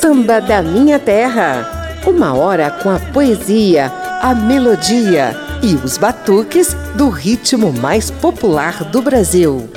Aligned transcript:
Samba 0.00 0.40
da 0.40 0.62
Minha 0.62 1.00
Terra. 1.00 1.98
Uma 2.06 2.34
hora 2.34 2.70
com 2.70 2.88
a 2.88 3.00
poesia, 3.00 3.90
a 4.22 4.32
melodia 4.32 5.34
e 5.60 5.74
os 5.74 5.98
batuques 5.98 6.72
do 6.94 7.08
ritmo 7.08 7.72
mais 7.72 8.12
popular 8.12 8.84
do 8.84 9.02
Brasil. 9.02 9.68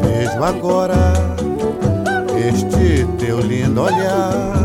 Vejo 0.00 0.44
agora 0.44 1.12
este 2.38 3.04
teu 3.18 3.40
lindo 3.40 3.80
olhar 3.82 4.56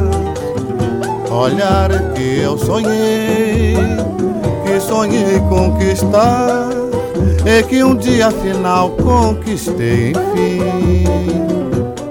olhar 1.31 2.10
que 2.31 2.39
eu 2.39 2.57
sonhei, 2.57 3.75
que 4.63 4.79
sonhei 4.79 5.39
conquistar, 5.49 6.69
e 7.45 7.63
que 7.63 7.83
um 7.83 7.95
dia 7.95 8.31
final 8.31 8.91
conquistei 8.91 10.11
enfim. 10.11 10.61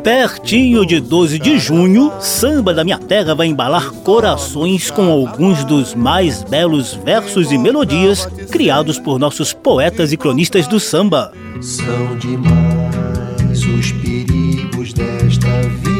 Pertinho 0.03 0.85
de 0.85 1.01
12 1.01 1.39
de 1.39 1.59
junho, 1.59 2.13
Samba 2.21 2.75
da 2.75 2.85
Minha 2.85 2.99
Terra 2.99 3.35
vai 3.35 3.47
embalar 3.47 3.91
corações 3.91 4.91
com 4.91 5.11
alguns 5.11 5.65
dos 5.65 5.95
mais 5.95 6.43
belos 6.43 6.95
versos 7.05 7.53
e 7.53 7.59
melodias 7.59 8.27
criados 8.51 8.99
por 8.99 9.19
nossos 9.19 9.53
poetas 9.53 10.13
e 10.13 10.17
cronistas 10.17 10.67
do 10.67 10.81
samba. 10.81 11.33
São 11.61 12.17
demais 12.19 13.65
os 13.79 13.93
perigos 13.93 14.93
desta 14.95 15.49
vida 15.83 16.00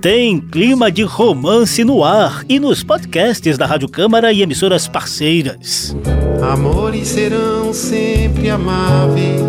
Tem 0.00 0.38
clima 0.38 0.92
de 0.92 1.02
romance 1.02 1.82
no 1.82 2.04
ar 2.04 2.44
e 2.48 2.60
nos 2.60 2.84
podcasts 2.84 3.58
da 3.58 3.66
Rádio 3.66 3.88
Câmara 3.88 4.32
e 4.32 4.42
emissoras 4.42 4.86
parceiras. 4.86 5.96
Amores 6.40 7.08
serão 7.08 7.72
sempre 7.72 8.48
amáveis, 8.48 9.40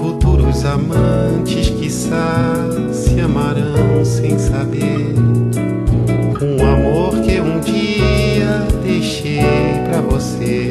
futuros 0.00 0.64
amantes 0.64 1.68
que 1.68 1.90
se 1.90 3.20
amarão 3.22 4.02
sem 4.04 4.38
saber. 4.38 5.14
Um 6.40 6.66
amor 6.66 7.20
que 7.20 7.38
um 7.40 7.60
dia 7.60 8.66
deixei 8.82 9.42
pra 9.90 10.00
você. 10.00 10.69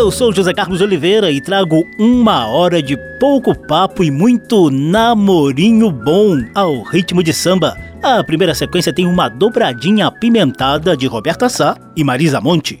Eu 0.00 0.10
sou 0.10 0.32
José 0.32 0.54
Carlos 0.54 0.80
Oliveira 0.80 1.30
e 1.30 1.42
trago 1.42 1.86
uma 1.98 2.46
hora 2.46 2.82
de 2.82 2.96
pouco 3.18 3.54
papo 3.54 4.02
e 4.02 4.10
muito 4.10 4.70
namorinho 4.70 5.90
bom 5.90 6.42
ao 6.54 6.82
ritmo 6.84 7.22
de 7.22 7.34
samba. 7.34 7.76
A 8.02 8.24
primeira 8.24 8.54
sequência 8.54 8.94
tem 8.94 9.06
uma 9.06 9.28
dobradinha 9.28 10.06
apimentada 10.06 10.96
de 10.96 11.06
Roberta 11.06 11.50
Sá 11.50 11.76
e 11.94 12.02
Marisa 12.02 12.40
Monte. 12.40 12.80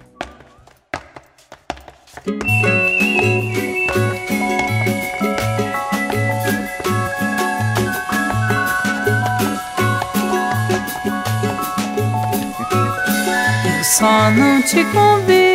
Eu 13.76 13.84
só 13.84 14.30
não 14.30 14.62
te 14.62 14.82
convido 14.84 15.49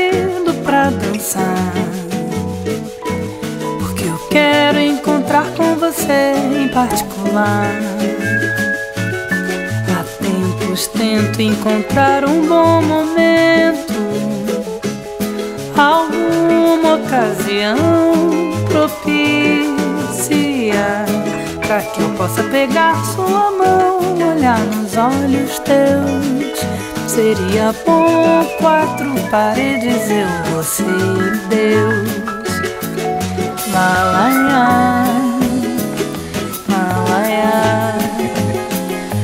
pra 0.65 0.89
dançar. 0.89 1.71
Porque 3.79 4.05
eu 4.05 4.17
quero 4.29 4.79
encontrar 4.79 5.45
com 5.55 5.75
você 5.75 6.33
em 6.59 6.67
particular. 6.69 7.71
Há 9.87 10.03
tempos 10.21 10.87
tento 10.87 11.41
encontrar 11.41 12.25
um 12.25 12.45
bom 12.47 12.81
momento, 12.81 13.93
alguma 15.77 16.95
ocasião 16.95 17.77
propícia. 18.67 19.45
Pra 21.65 21.81
que 21.81 22.01
eu 22.01 22.09
possa 22.11 22.43
pegar 22.43 22.95
sua 23.05 23.51
mão, 23.51 23.99
olhar 24.35 24.59
nos 24.59 24.95
olhos 24.97 25.59
teus. 25.59 26.74
Seria 27.07 27.73
bom 27.85 28.45
quatro 28.59 29.13
paredes, 29.29 30.09
eu, 30.09 30.55
você 30.55 30.83
e 30.83 31.37
Deus. 31.47 32.09
Lá, 33.71 34.29
lá. 34.49 35.05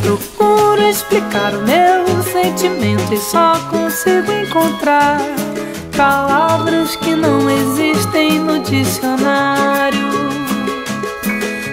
Procuro 0.04 0.82
explicar 0.82 1.54
o 1.54 1.62
meu 1.62 2.24
sentimento 2.24 3.14
e 3.14 3.18
só 3.18 3.58
consigo 3.70 4.32
encontrar 4.32 5.20
palavras 5.96 6.96
que 6.98 7.16
não 7.16 7.50
existem 7.50 8.40
no 8.40 8.60
dicionário. 8.60 10.12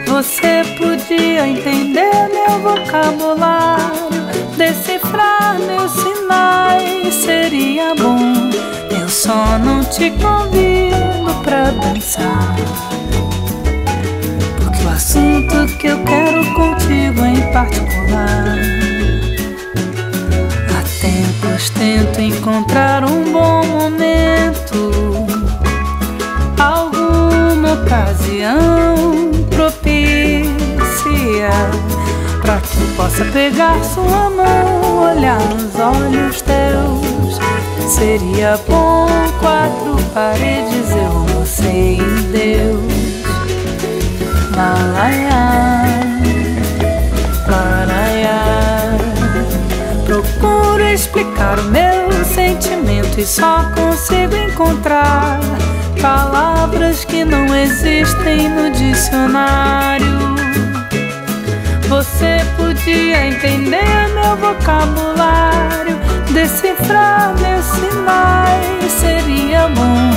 Você 0.07 0.63
podia 0.79 1.49
entender 1.49 2.29
meu 2.29 2.61
vocabulário, 2.61 4.18
decifrar 4.59 5.57
meus 5.61 5.93
sinais 5.93 7.15
seria 7.15 7.95
bom. 7.95 8.51
Eu 8.91 9.09
só 9.09 9.57
não 9.59 9.85
te 9.85 10.11
convido 10.11 11.33
pra 11.45 11.71
dançar. 11.71 12.57
Porque 14.57 14.85
o 14.85 14.89
assunto 14.89 15.79
que 15.79 15.87
eu 15.87 16.05
quero 16.05 16.55
contigo 16.55 17.25
em 17.25 17.53
particular. 17.53 18.59
Há 20.75 20.83
tempos 21.01 21.71
tento 21.71 22.21
encontrar 22.21 23.05
um 23.05 23.31
bom 23.31 23.65
momento, 23.65 24.91
alguma 26.59 27.75
ocasião 27.75 29.31
propícia 29.51 30.49
Pra 32.49 32.63
que 32.63 32.81
possa 32.97 33.27
pegar 33.27 33.85
sua 33.85 34.31
mão, 34.31 35.03
olhar 35.03 35.39
nos 35.39 35.79
olhos 35.79 36.41
teus. 36.41 37.39
Seria 37.93 38.59
bom 38.67 39.07
quatro 39.39 39.99
paredes, 40.15 40.91
eu, 40.93 41.27
você 41.35 41.99
e 41.99 42.23
Deus. 42.33 43.29
Malaiá, 44.57 45.85
maraiá 47.47 48.97
Procuro 50.07 50.85
explicar 50.89 51.59
o 51.59 51.65
meu 51.65 52.25
sentimento 52.25 53.21
e 53.21 53.27
só 53.27 53.71
consigo 53.77 54.35
encontrar 54.35 55.39
Palavras 56.01 57.05
que 57.05 57.27
não 57.27 57.55
existem 57.55 58.49
no 58.49 58.71
dicionário 58.71 60.39
você 61.89 62.37
podia 62.57 63.27
entender 63.27 64.09
meu 64.15 64.37
vocabulário, 64.37 65.97
decifrar 66.33 67.35
meus 67.41 67.65
sinais, 67.65 68.93
seria 68.93 69.69
bom. 69.69 70.11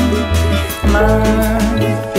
Mas 0.91 2.10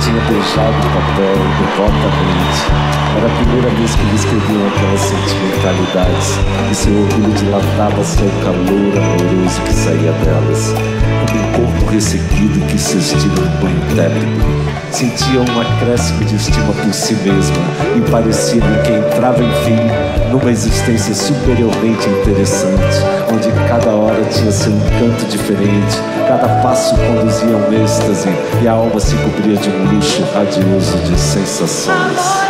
tinha 0.00 0.20
beijado 0.28 0.76
o 0.76 0.90
papel 0.94 1.34
devotamente. 1.58 2.60
Era 3.16 3.26
a 3.26 3.36
primeira 3.36 3.70
vez 3.70 3.94
que 3.96 4.04
lhe 4.04 4.14
escrevia 4.14 4.66
aquelas 4.68 5.00
sentimentalidades 5.00 6.38
e 6.70 6.74
seu 6.74 6.92
orgulho 6.92 7.32
dilatava-se 7.34 8.22
ao 8.22 8.28
calor 8.44 8.96
amoroso 8.96 9.62
que 9.62 9.72
saía 9.72 10.12
delas 10.12 10.97
como 11.26 11.40
um 11.40 11.52
corpo 11.52 11.90
ressequido 11.90 12.66
que 12.66 12.78
se 12.78 12.98
estira 12.98 13.34
num 13.34 13.60
banho 13.60 13.96
tépido. 13.96 14.58
Sentia 14.90 15.40
um 15.40 15.60
acréscimo 15.60 16.24
de 16.24 16.36
estima 16.36 16.72
por 16.72 16.94
si 16.94 17.14
mesma 17.14 17.56
e 17.96 18.10
parecia-me 18.10 18.82
que 18.82 18.92
entrava, 18.92 19.42
enfim, 19.42 19.76
numa 20.30 20.50
existência 20.50 21.14
superiormente 21.14 22.08
interessante, 22.08 23.02
onde 23.32 23.48
cada 23.68 23.90
hora 23.90 24.24
tinha 24.24 24.50
seu 24.50 24.72
encanto 24.72 25.26
diferente, 25.26 25.98
cada 26.26 26.48
passo 26.62 26.94
conduzia 26.96 27.54
a 27.54 27.68
um 27.68 27.84
êxtase 27.84 28.28
e 28.62 28.68
a 28.68 28.72
alma 28.72 28.98
se 28.98 29.14
cobria 29.16 29.56
de 29.56 29.68
um 29.68 29.94
luxo 29.94 30.22
radioso 30.34 30.96
de 30.98 31.18
sensações. 31.18 32.47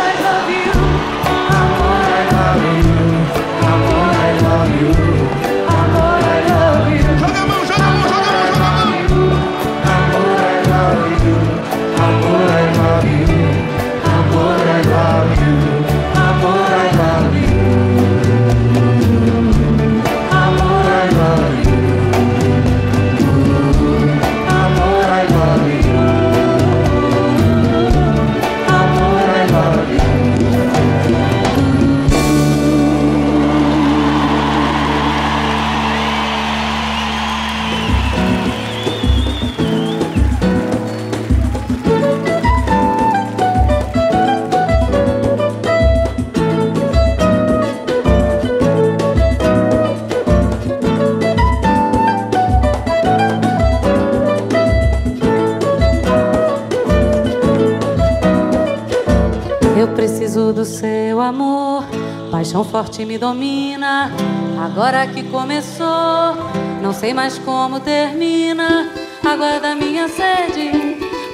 Preciso 59.99 60.53
do 60.53 60.63
seu 60.63 61.19
amor, 61.19 61.83
paixão 62.31 62.63
forte 62.63 63.03
me 63.03 63.17
domina. 63.17 64.09
Agora 64.57 65.05
que 65.05 65.23
começou, 65.23 66.37
não 66.81 66.93
sei 66.93 67.13
mais 67.13 67.37
como 67.39 67.81
termina. 67.81 68.89
Água 69.21 69.59
da 69.59 69.75
minha 69.75 70.07
sede, 70.07 70.71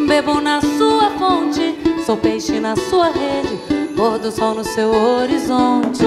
bebo 0.07 0.41
na 0.41 0.62
sua 0.62 1.12
fonte. 1.12 1.75
Sou 2.07 2.17
peixe 2.17 2.60
na 2.60 2.75
sua 2.75 3.12
rede, 3.12 3.55
pôr 3.95 4.17
do 4.17 4.31
sol 4.31 4.55
no 4.55 4.63
seu 4.63 4.89
horizonte. 4.91 6.03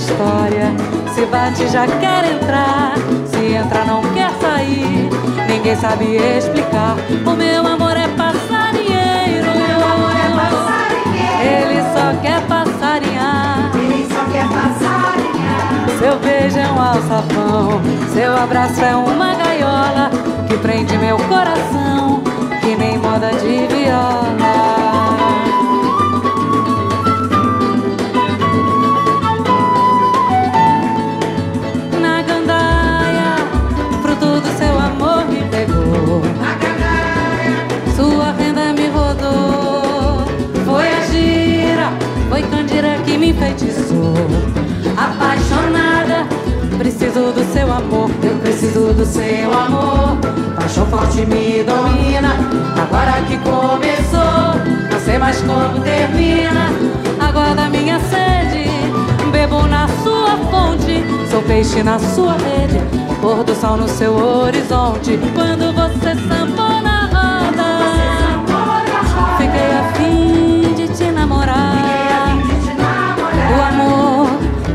História. 0.00 0.72
Se 1.14 1.26
bate, 1.26 1.68
já 1.68 1.86
quer 1.86 2.24
entrar. 2.32 2.94
Se 3.26 3.54
entra, 3.54 3.84
não 3.84 4.02
quer 4.14 4.30
sair. 4.40 5.08
Ninguém 5.48 5.76
sabe 5.76 6.16
explicar. 6.16 6.96
O 7.26 7.30
meu 7.36 7.66
amor 7.66 7.96
é 7.96 8.08
passarinheiro. 8.08 9.50
Meu 9.62 9.80
amor 9.92 10.14
é 10.16 10.28
passarinheiro. 10.40 11.70
Ele 11.70 11.82
só 11.92 12.20
quer 12.22 12.40
passarinhar. 12.46 13.70
Ele 13.74 14.08
só 14.12 14.24
quer 14.32 14.48
passarinhar. 14.48 15.98
Seu 15.98 16.18
beijo 16.18 16.58
é 16.58 16.68
um 16.72 16.80
alçapão. 16.80 17.80
Seu 18.14 18.36
abraço 18.36 18.80
é 18.82 18.96
uma 18.96 19.34
gaiola 19.34 20.10
que 20.48 20.56
prende 20.58 20.96
meu 20.96 21.18
coração. 21.18 22.22
Que 22.60 22.74
nem 22.76 22.96
moda 22.98 23.30
de 23.32 23.66
viola. 23.66 24.79
Apaixonada, 44.96 46.26
preciso 46.76 47.32
do 47.32 47.52
seu 47.52 47.72
amor, 47.72 48.10
eu 48.22 48.36
preciso 48.36 48.92
do 48.92 49.06
seu 49.06 49.52
amor. 49.52 50.18
Paixão 50.56 50.86
forte 50.86 51.24
me 51.24 51.62
domina, 51.62 52.36
agora 52.80 53.22
que 53.26 53.38
começou, 53.38 54.60
não 54.92 55.00
sei 55.04 55.18
mais 55.18 55.40
como 55.40 55.80
termina. 55.80 56.70
Aguarda 57.18 57.68
minha 57.70 57.98
sede, 58.00 58.68
bebo 59.32 59.66
na 59.66 59.88
sua 60.02 60.36
fonte, 60.50 61.04
sou 61.30 61.42
peixe 61.42 61.82
na 61.82 61.98
sua 61.98 62.32
rede, 62.32 62.80
pôr 63.20 63.42
do 63.44 63.54
sol 63.54 63.76
no 63.76 63.88
seu 63.88 64.14
horizonte. 64.14 65.18
Quando 65.34 65.72
você 65.72 66.14
sambou 66.28 66.80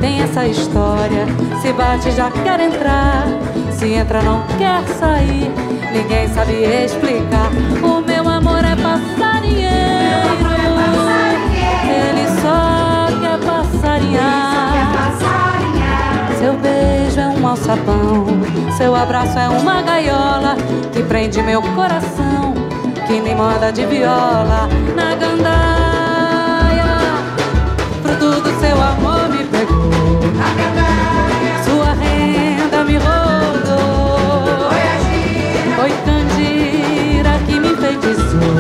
tem 0.05 0.21
essa 0.21 0.45
história. 0.45 1.25
Se 1.63 1.73
bate, 1.73 2.11
já 2.11 2.29
quer 2.29 2.59
entrar. 2.59 3.25
Se 3.71 3.91
entra, 3.91 4.21
não 4.21 4.43
quer 4.59 4.83
sair. 4.99 5.51
Ninguém 5.91 6.27
sabe 6.27 6.53
explicar. 6.63 7.49
O 7.81 8.01
meu 8.01 8.29
amor 8.29 8.63
é 8.63 8.75
passarinheiro. 8.75 10.45
Ele 11.89 12.27
só 12.39 13.07
quer 13.19 13.39
passarinhar. 13.39 15.11
Seu 16.37 16.53
beijo 16.53 17.19
é 17.19 17.27
um 17.27 17.47
alçapão. 17.47 18.27
Seu 18.77 18.95
abraço 18.95 19.39
é 19.39 19.49
uma 19.49 19.81
gaiola 19.81 20.55
que 20.93 21.01
prende 21.01 21.41
meu 21.41 21.63
coração. 21.63 22.53
Que 23.07 23.19
nem 23.19 23.33
moda 23.33 23.71
de 23.71 23.83
viola 23.87 24.69
na 24.95 25.15
gandaia. 25.15 26.99
Fruto 28.03 28.41
do 28.41 28.59
seu 28.59 28.79
amor 28.79 28.95
me. 29.01 29.04
Sua 31.63 31.93
renda 31.93 32.83
me 32.83 32.97
rodou. 32.97 34.69
Foi 35.75 35.91
Candira 36.05 37.39
que 37.45 37.59
me 37.59 37.69
enfeitiçou. 37.71 38.55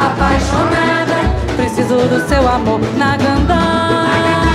Apaixonada, 0.00 1.18
preciso 1.56 1.96
do 2.08 2.28
seu 2.28 2.48
amor 2.48 2.80
na 2.96 3.16
gandaia. 3.16 4.48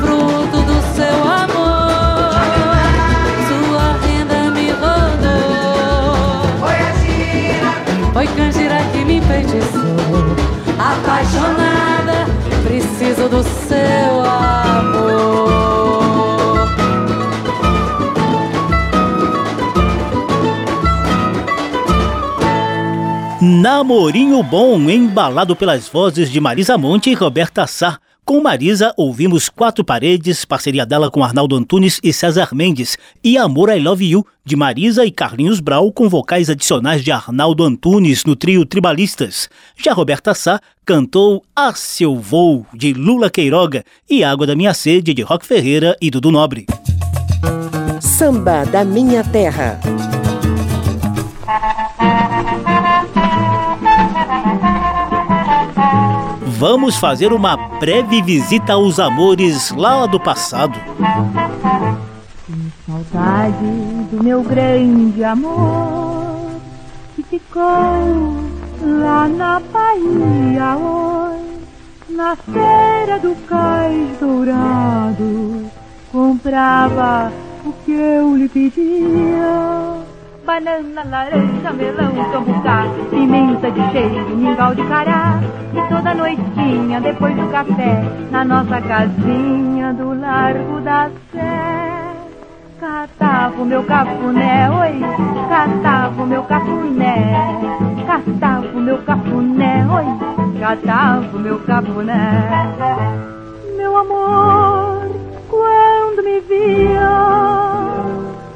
Fruto 0.00 0.62
do 0.62 0.82
seu 0.94 1.22
amor. 1.24 2.32
Sua 3.48 3.86
renda 4.02 4.50
me 4.50 4.70
rodou. 4.72 6.10
Foi 8.12 8.26
Candira 8.26 8.78
que 8.92 9.04
me 9.04 9.16
enfeitiçou. 9.18 10.36
Apaixonada, 10.78 12.26
preciso 12.64 13.28
do 13.28 13.42
seu 13.42 13.59
Namorinho 23.60 24.42
Bom, 24.42 24.88
embalado 24.88 25.54
pelas 25.54 25.86
vozes 25.86 26.30
de 26.30 26.40
Marisa 26.40 26.78
Monte 26.78 27.10
e 27.10 27.14
Roberta 27.14 27.66
Sá. 27.66 27.98
Com 28.24 28.40
Marisa, 28.40 28.94
ouvimos 28.96 29.50
Quatro 29.50 29.84
Paredes, 29.84 30.46
parceria 30.46 30.86
dela 30.86 31.10
com 31.10 31.22
Arnaldo 31.22 31.54
Antunes 31.54 32.00
e 32.02 32.10
César 32.10 32.54
Mendes, 32.54 32.96
e 33.22 33.36
Amor 33.36 33.68
I 33.68 33.78
Love 33.78 34.12
You, 34.12 34.26
de 34.46 34.56
Marisa 34.56 35.04
e 35.04 35.10
Carlinhos 35.10 35.60
Brau, 35.60 35.92
com 35.92 36.08
vocais 36.08 36.48
adicionais 36.48 37.04
de 37.04 37.12
Arnaldo 37.12 37.62
Antunes 37.62 38.24
no 38.24 38.34
trio 38.34 38.64
Tribalistas. 38.64 39.50
Já 39.76 39.92
Roberta 39.92 40.32
Sá 40.32 40.58
cantou 40.86 41.44
A 41.54 41.74
Seu 41.74 42.16
Voo, 42.16 42.64
de 42.72 42.94
Lula 42.94 43.28
Queiroga, 43.28 43.84
e 44.08 44.24
Água 44.24 44.46
da 44.46 44.56
Minha 44.56 44.72
Sede, 44.72 45.12
de 45.12 45.20
Rock 45.20 45.44
Ferreira 45.44 45.94
e 46.00 46.10
Dudu 46.10 46.30
Nobre. 46.30 46.64
Samba 48.00 48.64
da 48.64 48.86
Minha 48.86 49.22
Terra. 49.22 49.78
Vamos 56.60 56.96
fazer 56.96 57.32
uma 57.32 57.56
breve 57.56 58.20
visita 58.20 58.74
aos 58.74 59.00
amores 59.00 59.70
lá 59.70 60.04
do 60.04 60.20
passado. 60.20 60.78
Saudade 62.86 63.64
do 64.12 64.22
meu 64.22 64.42
grande 64.42 65.24
amor 65.24 66.50
que 67.16 67.22
ficou 67.22 67.64
lá 68.82 69.26
na 69.26 69.58
Bahia 69.72 70.76
hoje, 70.76 71.60
na 72.10 72.36
feira 72.36 73.18
do 73.18 73.34
cais 73.46 74.18
dourado, 74.20 75.64
comprava 76.12 77.32
o 77.64 77.72
que 77.72 77.92
eu 77.92 78.36
lhe 78.36 78.50
pedia 78.50 80.09
banana, 80.50 81.04
laranja, 81.04 81.72
melão, 81.72 82.12
cambucá, 82.32 82.82
pimenta 83.08 83.70
de 83.70 83.92
cheiro, 83.92 84.36
mingau 84.36 84.74
de 84.74 84.82
cará. 84.88 85.38
E 85.72 85.88
toda 85.88 86.12
noitinha, 86.12 87.00
depois 87.00 87.36
do 87.36 87.46
café, 87.52 88.02
na 88.32 88.44
nossa 88.44 88.80
casinha 88.80 89.92
do 89.94 90.12
Largo 90.20 90.80
da 90.80 91.08
Sé. 91.30 92.10
Catava 92.80 93.62
o 93.62 93.64
meu 93.64 93.84
cafuné, 93.84 94.68
oi, 94.70 95.00
catava 95.48 96.20
o 96.20 96.26
meu 96.26 96.42
cafuné, 96.42 97.32
catava 98.06 98.66
o 98.76 98.80
meu 98.80 98.98
cafuné, 98.98 99.86
oi, 99.86 100.58
catava 100.58 101.36
o 101.36 101.40
meu 101.40 101.60
cafuné. 101.60 102.66
Meu 103.76 103.96
amor, 103.96 105.10
quando 105.48 106.24
me 106.24 106.40
via, 106.40 107.10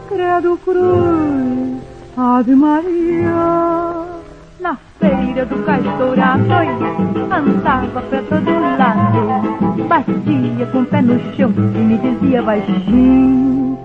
credo 0.08 0.58
cruz, 0.64 1.83
Ave 2.16 2.54
Maria, 2.54 4.06
na 4.61 4.76
feira 5.00 5.44
do 5.47 5.64
Castourado, 5.64 6.44
andava 7.33 8.00
pra 8.02 8.23
todo 8.23 8.50
lado, 8.78 9.88
batia 9.88 10.66
com 10.66 10.83
o 10.83 10.87
pé 10.87 11.02
no 11.02 11.18
chão 11.35 11.50
e 11.50 11.78
me 11.78 11.99
dizia 11.99 12.40
baixinho, 12.40 13.76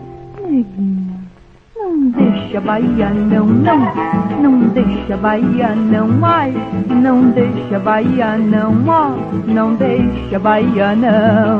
neguinha, 0.47 1.15
não 1.75 2.11
deixa 2.11 2.61
Bahia 2.61 3.09
não, 3.09 3.47
não, 3.47 3.79
não 4.39 4.59
deixa 4.69 5.17
Bahia 5.17 5.73
não, 5.75 6.23
ai, 6.23 6.53
não 6.87 7.31
deixa 7.31 7.79
Bahia 7.79 8.37
não, 8.37 8.87
ó, 8.87 9.09
não 9.47 9.73
deixa 9.73 10.37
Bahia 10.37 10.95
não. 10.95 11.59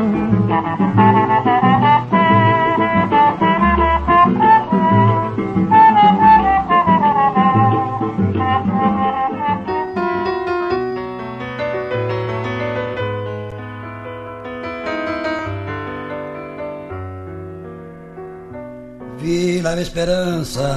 Vila 19.31 19.79
Esperança, 19.79 20.75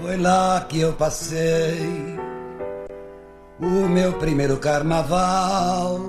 foi 0.00 0.16
lá 0.16 0.64
que 0.66 0.80
eu 0.80 0.94
passei 0.94 2.16
o 3.60 3.86
meu 3.86 4.14
primeiro 4.14 4.56
carnaval. 4.56 6.00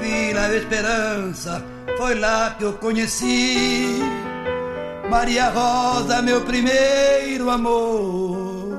Vila 0.00 0.54
Esperança, 0.54 1.64
foi 1.98 2.14
lá 2.14 2.54
que 2.56 2.62
eu 2.62 2.74
conheci 2.74 3.98
Maria 5.10 5.50
Rosa, 5.50 6.22
meu 6.22 6.42
primeiro 6.42 7.50
amor. 7.50 8.78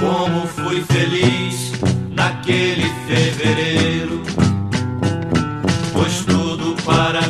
Como 0.00 0.46
fui 0.46 0.82
feliz 0.84 1.72
naquele 2.08 2.88
fevereiro, 3.06 4.22
pois 5.92 6.24
tudo 6.24 6.74
para 6.82 7.21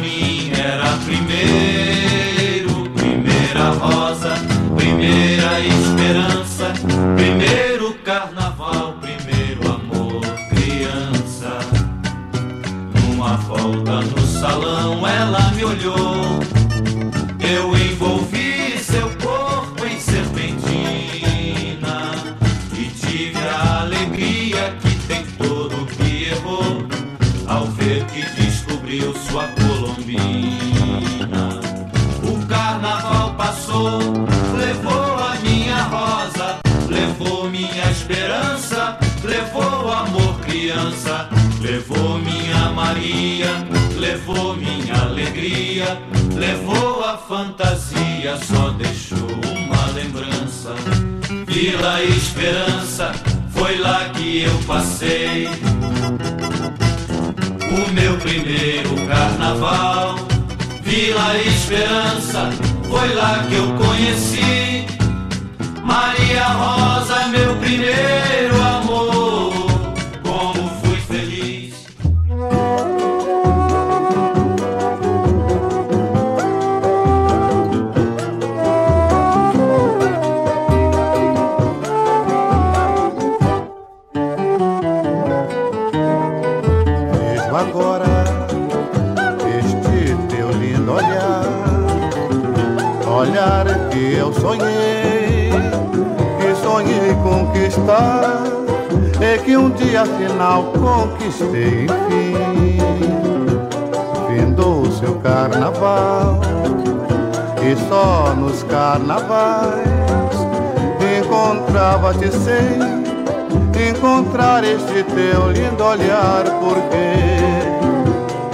primeiro 7.23 7.95
carnaval, 8.05 8.97
primeiro 9.01 9.71
amor, 9.71 10.21
criança. 10.49 11.57
Numa 13.01 13.37
volta 13.37 14.01
no 14.01 14.27
salão 14.27 15.07
ela 15.07 15.53
me 15.53 15.65
olhou, 15.65 16.32
Maria, 42.93 43.47
levou 43.97 44.55
minha 44.55 44.95
alegria, 44.95 45.99
levou 46.35 47.03
a 47.03 47.17
fantasia, 47.17 48.37
só 48.37 48.69
deixou 48.73 49.17
uma 49.57 49.87
lembrança. 49.95 50.75
Vila 51.47 52.03
Esperança, 52.03 53.13
foi 53.49 53.79
lá 53.79 54.11
que 54.11 54.43
eu 54.43 54.59
passei 54.67 55.49
o 57.65 57.93
meu 57.95 58.19
primeiro 58.19 58.95
carnaval. 59.07 60.17
Vila 60.83 61.39
Esperança, 61.47 62.51
foi 62.91 63.15
lá 63.15 63.43
que 63.49 63.55
eu 63.55 63.73
conheci 63.75 64.87
Maria 65.83 66.45
Rosa, 66.45 67.27
meu 67.29 67.57
primeiro 67.57 68.63
amor. 68.63 69.12
Conquistar, 97.73 98.43
é 99.21 99.39
que 99.39 99.57
um 99.57 99.71
dia 99.71 100.03
afinal 100.03 100.65
conquistei 100.73 101.87
enfim. 101.87 102.79
Findou 104.29 104.91
seu 104.91 105.15
carnaval, 105.17 106.41
e 107.63 107.77
só 107.89 108.35
nos 108.35 108.63
carnavais 108.65 109.89
encontrava-te 111.19 112.31
sem 112.31 112.79
encontrar 113.89 114.65
este 114.65 115.05
teu 115.05 115.51
lindo 115.51 115.83
olhar, 115.83 116.45
porque 116.61 117.23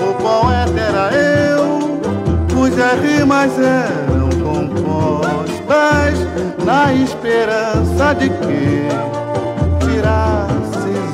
o 0.03 0.15
poeta 0.15 0.81
era 0.81 1.11
eu, 1.15 2.01
cujas 2.53 3.01
rimas 3.01 3.53
eram 3.59 4.29
compostas 4.43 6.19
na 6.65 6.93
esperança 6.93 8.15
de 8.15 8.29
que 8.31 9.08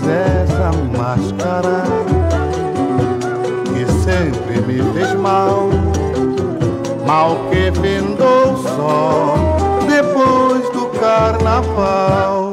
essa 0.08 0.70
máscara 0.96 1.84
que 3.72 3.84
sempre 4.02 4.60
me 4.60 4.82
fez 4.92 5.14
mal, 5.14 5.68
mal 7.06 7.36
que 7.50 7.72
findou 7.80 8.56
só 8.56 9.34
depois 9.88 10.68
do 10.70 10.86
carnaval. 10.98 12.43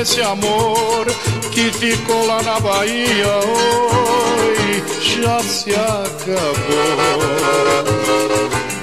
Esse 0.00 0.20
amor 0.22 1.06
que 1.52 1.70
ficou 1.72 2.26
lá 2.26 2.42
na 2.42 2.58
Bahia 2.60 3.26
oi, 3.46 4.82
já 5.00 5.40
se 5.42 5.70
acabou. 5.74 6.52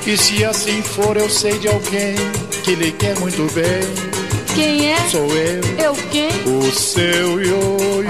E 0.05 0.17
se 0.17 0.43
assim 0.43 0.81
for, 0.81 1.17
eu 1.17 1.29
sei 1.29 1.57
de 1.59 1.67
alguém 1.67 2.15
que 2.63 2.73
lhe 2.75 2.91
quer 2.91 3.17
muito 3.19 3.51
bem. 3.53 3.81
Quem 4.55 4.91
é? 4.91 4.97
Sou 5.09 5.27
eu, 5.35 5.61
Eu 5.77 5.93
quem? 6.11 6.29
o 6.47 6.71
seu 6.71 7.39
ioiô. 7.41 8.03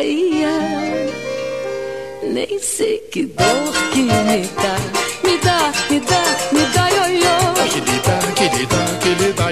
Nem 0.00 1.08
sei 2.60 2.98
que 3.10 3.24
dor 3.24 3.72
que 3.92 4.02
me 4.02 4.12
dá, 4.12 4.76
me 5.24 5.36
dá, 5.38 5.72
me 5.90 5.98
dá, 5.98 6.22
me 6.52 6.60
dá 6.72 6.88
ioiô. 6.88 7.54
Que 7.68 7.80
lhe 7.80 7.98
dá, 7.98 8.18
que 8.36 8.44
lhe 8.44 8.64
dá, 8.66 8.84
que 9.02 9.08
lhe 9.08 9.32
dá. 9.32 9.48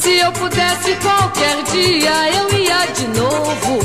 Se 0.00 0.18
eu 0.18 0.30
pudesse 0.30 0.94
qualquer 1.02 1.64
dia, 1.64 2.30
eu 2.30 2.48
ia 2.60 2.86
de 2.86 3.08
novo 3.08 3.80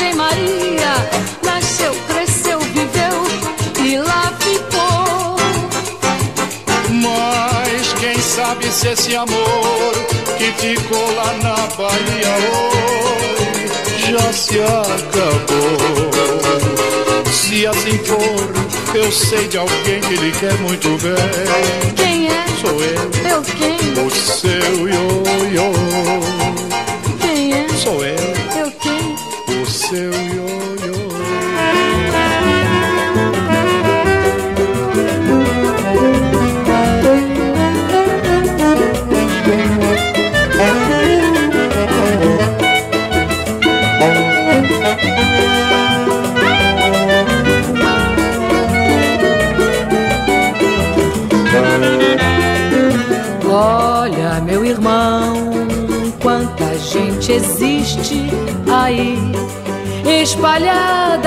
Virgem 0.00 0.14
Maria. 0.14 0.94
Nasceu, 1.44 1.94
cresceu, 2.08 2.58
viveu 2.58 3.84
e 3.84 3.98
lá 3.98 4.32
ficou. 4.40 5.36
Mas 6.90 7.92
quem 8.00 8.18
sabe 8.18 8.66
se 8.72 8.88
esse 8.88 9.14
amor 9.14 9.92
que 10.38 10.52
ficou 10.52 11.14
lá 11.14 11.32
na 11.42 11.54
Bahia 11.76 12.34
hoje 12.50 14.10
já 14.10 14.32
se 14.32 14.58
acabou. 14.60 16.10
Se 17.30 17.66
assim 17.66 17.98
for, 17.98 18.96
eu 18.96 19.12
sei 19.12 19.48
de 19.48 19.58
alguém 19.58 20.00
que 20.00 20.16
lhe 20.16 20.32
quer 20.32 20.54
muito 20.60 20.88
bem. 21.02 21.92
Quem 21.94 22.28
é? 22.28 22.44
Sou 22.60 22.80
eu, 22.82 23.10
Eu 23.30 23.42
quem? 23.42 24.06
o 24.06 24.10
seu 24.10 24.88
ioiô. 24.88 25.72
Quem 27.20 27.52
é? 27.52 27.68
Sou 27.76 28.04
eu, 28.04 28.29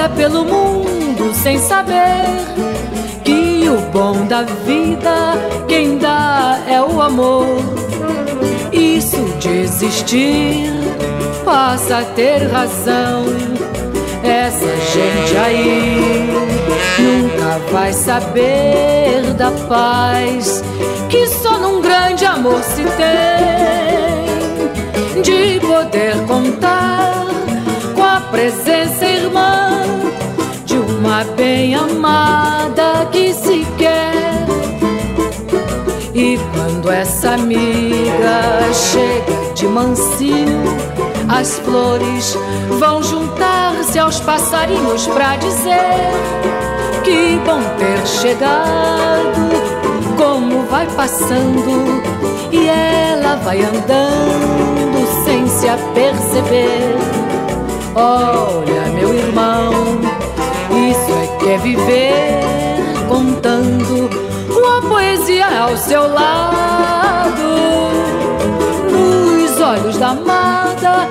pelo 0.09 0.43
mundo 0.43 1.33
sem 1.33 1.57
saber 1.57 2.25
que 3.23 3.69
o 3.69 3.77
bom 3.91 4.25
da 4.25 4.43
vida 4.43 5.33
quem 5.67 5.97
dá 5.97 6.59
é 6.67 6.81
o 6.81 7.01
amor. 7.01 7.45
Isso 8.71 9.23
de 9.39 9.49
existir 9.49 10.71
passa 11.43 11.99
a 11.99 12.03
ter 12.03 12.47
razão. 12.47 13.25
Essa 14.23 14.75
gente 14.93 15.37
aí 15.37 16.29
nunca 16.99 17.59
vai 17.71 17.91
saber 17.93 19.33
da 19.37 19.51
paz 19.67 20.63
que 21.09 21.27
só 21.27 21.57
num 21.57 21.81
grande 21.81 22.25
amor 22.25 22.61
se 22.63 22.83
tem 22.83 24.23
de 25.21 25.59
poder 25.59 26.15
contar 26.25 27.32
presença 28.21 29.05
irmã 29.05 29.83
de 30.65 30.77
uma 30.77 31.23
bem 31.35 31.75
amada 31.75 33.07
que 33.11 33.33
se 33.33 33.65
quer. 33.77 34.45
E 36.13 36.37
quando 36.53 36.91
essa 36.91 37.31
amiga 37.31 38.71
chega 38.73 39.53
de 39.55 39.67
mansinho, 39.67 40.63
as 41.27 41.59
flores 41.59 42.37
vão 42.79 43.01
juntar-se 43.01 43.97
aos 43.97 44.19
passarinhos 44.19 45.07
pra 45.07 45.35
dizer 45.37 46.11
que 47.03 47.39
bom 47.45 47.61
ter 47.77 48.07
chegado. 48.07 49.33
Como 50.17 50.65
vai 50.67 50.87
passando 50.95 52.01
e 52.51 52.67
ela 52.67 53.35
vai 53.37 53.61
andando 53.61 55.25
sem 55.25 55.47
se 55.47 55.67
aperceber. 55.67 57.22
Olha, 57.95 58.91
meu 58.95 59.13
irmão, 59.13 59.71
isso 60.71 61.11
é 61.11 61.37
que 61.37 61.49
é 61.49 61.57
viver 61.59 62.41
contando 63.07 64.09
uma 64.49 64.81
poesia 64.81 65.45
ao 65.61 65.77
seu 65.77 66.11
lado. 66.11 67.43
Nos 68.89 69.61
olhos 69.61 69.97
da 69.97 70.09
amada, 70.09 71.07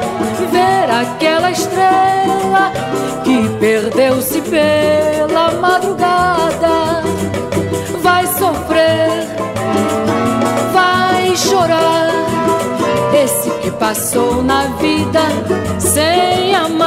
ver 0.51 0.91
aquela 0.91 1.53
estrela 1.53 2.73
que 3.23 3.49
perdeu-se 3.61 4.41
pela 4.41 5.53
madrugada. 5.53 7.03
Vai 8.03 8.27
sofrer, 8.27 9.29
vai 10.73 11.37
chorar. 11.37 12.11
Esse 13.15 13.51
que 13.61 13.71
passou 13.71 14.43
na 14.43 14.65
vida 14.81 15.21
sem 15.83 16.55
amar. 16.55 16.82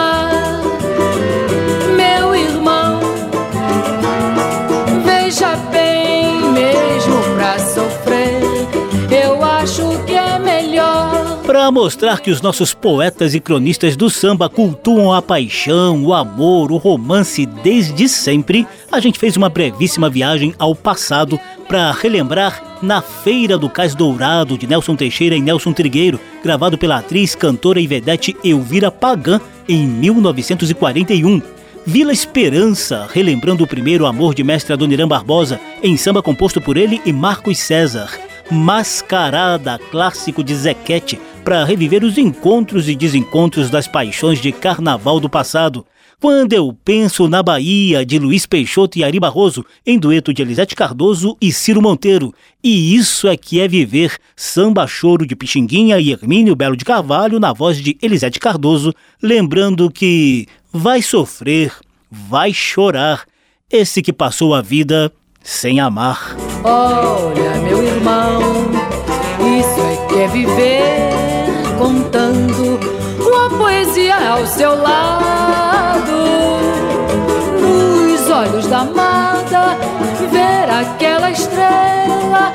Para 11.65 11.71
mostrar 11.71 12.19
que 12.19 12.30
os 12.30 12.43
nossos 12.43 12.75
poetas 12.75 13.34
e 13.34 13.39
cronistas 13.39 13.97
do 13.97 14.08
samba 14.08 14.47
cultuam 14.47 15.12
a 15.12 15.19
paixão, 15.19 16.06
o 16.06 16.13
amor, 16.13 16.71
o 16.71 16.78
romance 16.78 17.43
desde 17.43 18.08
sempre, 18.08 18.67
a 18.91 18.99
gente 18.99 19.17
fez 19.17 19.36
uma 19.36 19.49
brevíssima 19.49 20.08
viagem 20.08 20.54
ao 20.60 20.75
passado 20.75 21.39
para 21.67 21.91
relembrar 21.91 22.78
Na 22.84 23.01
Feira 23.01 23.58
do 23.58 23.67
Cais 23.67 23.95
Dourado 23.95 24.60
de 24.60 24.67
Nelson 24.67 24.95
Teixeira 24.95 25.36
e 25.36 25.41
Nelson 25.41 25.73
Trigueiro, 25.73 26.19
gravado 26.43 26.78
pela 26.78 26.97
atriz, 26.97 27.34
cantora 27.34 27.80
e 27.80 27.88
vedete 27.88 28.38
Elvira 28.43 28.91
Pagan 28.91 29.41
em 29.67 29.88
1941. 29.88 31.41
Vila 31.84 32.13
Esperança, 32.13 33.10
relembrando 33.12 33.63
o 33.63 33.67
primeiro 33.67 34.06
amor 34.06 34.36
de 34.36 34.43
mestre 34.43 34.71
Adoniran 34.71 35.08
Barbosa, 35.08 35.60
em 35.82 35.97
samba 35.97 36.21
composto 36.21 36.62
por 36.62 36.78
ele 36.78 37.01
e 37.04 37.12
Marcos 37.12 37.58
César. 37.58 38.12
Mascarada, 38.51 39.80
clássico 39.89 40.43
de 40.43 40.54
Zequete, 40.54 41.19
para 41.45 41.63
reviver 41.63 42.03
os 42.03 42.17
encontros 42.17 42.89
e 42.89 42.95
desencontros 42.95 43.69
das 43.69 43.88
paixões 43.88 44.41
de 44.41 44.51
carnaval 44.51 45.19
do 45.19 45.29
passado. 45.29 45.86
Quando 46.19 46.53
eu 46.53 46.75
penso 46.84 47.27
na 47.27 47.43
Bahia, 47.43 48.03
de 48.03 48.17
Luiz 48.17 48.47
Peixoto 48.47 48.97
e 48.97 49.03
Ari 49.03 49.19
Barroso, 49.19 49.63
em 49.86 49.99
dueto 49.99 50.34
de 50.34 50.41
Elisete 50.41 50.75
Cardoso 50.75 51.38
e 51.39 51.51
Ciro 51.51 51.84
Monteiro. 51.84 52.34
E 52.63 52.95
isso 52.95 53.27
é 53.27 53.38
que 53.38 53.60
é 53.60 53.67
viver 53.67 54.17
samba 54.36 54.88
choro 54.88 55.23
de 55.23 55.36
Pixinguinha 55.36 55.99
e 55.99 56.12
Hermínio 56.12 56.55
Belo 56.55 56.75
de 56.75 56.84
Carvalho 56.84 57.39
na 57.39 57.53
voz 57.53 57.77
de 57.77 57.95
Elisete 58.01 58.39
Cardoso, 58.39 58.91
lembrando 59.21 59.91
que 59.91 60.47
vai 60.73 61.03
sofrer, 61.03 61.71
vai 62.10 62.51
chorar, 62.53 63.23
esse 63.69 64.01
que 64.01 64.12
passou 64.12 64.55
a 64.55 64.63
vida 64.63 65.12
sem 65.43 65.79
amar. 65.79 66.36
Olha, 66.63 67.62
meu 67.62 67.84
irmão, 67.84 68.41
isso 69.60 69.81
é 69.81 70.08
que 70.08 70.19
é 70.21 70.27
viver 70.27 71.24
contando 71.77 72.79
uma 73.19 73.49
poesia 73.57 74.15
ao 74.31 74.45
seu 74.45 74.81
lado. 74.81 76.15
Nos 77.61 78.29
olhos 78.29 78.67
da 78.67 78.79
amada, 78.79 79.77
ver 80.31 80.69
aquela 80.69 81.31
estrela 81.31 82.51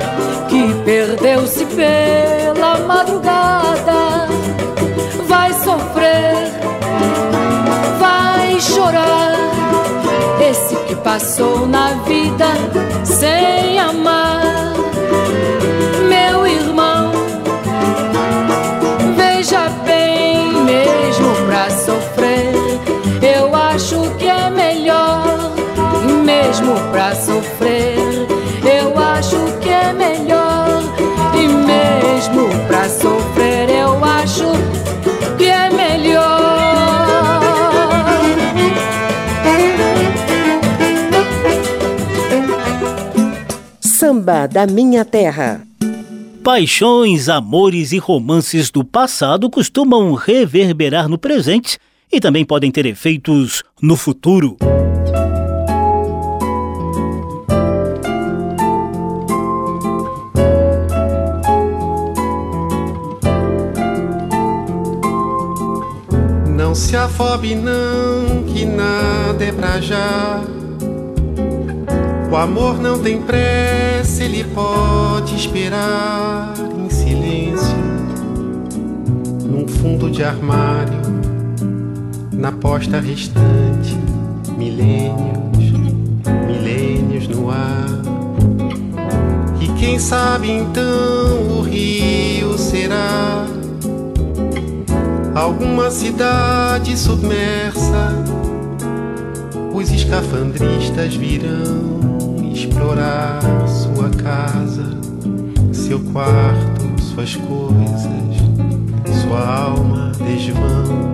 que 0.48 0.74
perdeu-se 0.84 1.64
pela 1.66 2.78
madrugada. 2.86 4.28
Vai 5.28 5.52
sofrer, 5.52 6.52
vai 7.98 8.60
chorar. 8.60 9.30
Esse 10.40 10.74
que 10.86 10.94
passou 10.96 11.66
na 11.66 11.92
vida 12.04 12.46
sem 13.04 13.78
amar. 13.78 14.29
Mesmo 26.50 26.74
pra 26.90 27.14
sofrer, 27.14 27.94
eu 28.64 28.98
acho 28.98 29.36
que 29.60 29.68
é 29.68 29.92
melhor. 29.92 30.82
E 31.32 31.46
mesmo 31.46 32.48
pra 32.66 32.88
sofrer, 32.88 33.70
eu 33.70 34.04
acho 34.04 34.46
que 35.38 35.44
é 35.44 35.70
melhor. 35.70 36.58
Samba 43.80 44.48
da 44.48 44.66
Minha 44.66 45.04
Terra. 45.04 45.60
Paixões, 46.42 47.28
amores 47.28 47.92
e 47.92 47.98
romances 47.98 48.72
do 48.72 48.84
passado 48.84 49.48
costumam 49.48 50.14
reverberar 50.14 51.08
no 51.08 51.16
presente 51.16 51.78
e 52.10 52.18
também 52.18 52.44
podem 52.44 52.72
ter 52.72 52.86
efeitos 52.86 53.62
no 53.80 53.94
futuro. 53.94 54.56
Não 66.70 66.74
se 66.76 66.94
afobe 66.94 67.56
não, 67.56 68.44
que 68.44 68.64
nada 68.64 69.44
é 69.44 69.50
pra 69.50 69.80
já. 69.80 70.40
O 72.30 72.36
amor 72.36 72.78
não 72.78 72.96
tem 72.96 73.20
pressa, 73.20 74.22
ele 74.22 74.44
pode 74.44 75.34
esperar 75.34 76.54
em 76.78 76.88
silêncio, 76.88 77.76
num 79.42 79.66
fundo 79.66 80.08
de 80.08 80.22
armário, 80.22 81.00
na 82.32 82.52
posta 82.52 83.00
restante, 83.00 83.98
milênios, 84.56 85.72
milênios 86.46 87.26
no 87.26 87.50
ar. 87.50 87.88
E 89.60 89.66
quem 89.72 89.98
sabe 89.98 90.52
então 90.52 91.58
o 91.58 91.62
rio 91.62 92.56
será 92.56 93.44
alguma 95.34 95.90
cidade 95.90 96.96
submersa. 96.96 98.24
Os 99.72 99.90
escafandristas 99.90 101.14
virão 101.14 102.52
explorar 102.52 103.40
sua 103.66 104.10
casa, 104.10 104.84
seu 105.72 106.00
quarto, 106.12 107.00
suas 107.00 107.36
coisas, 107.36 109.20
sua 109.22 109.46
alma 109.46 110.12
desvãos. 110.18 111.10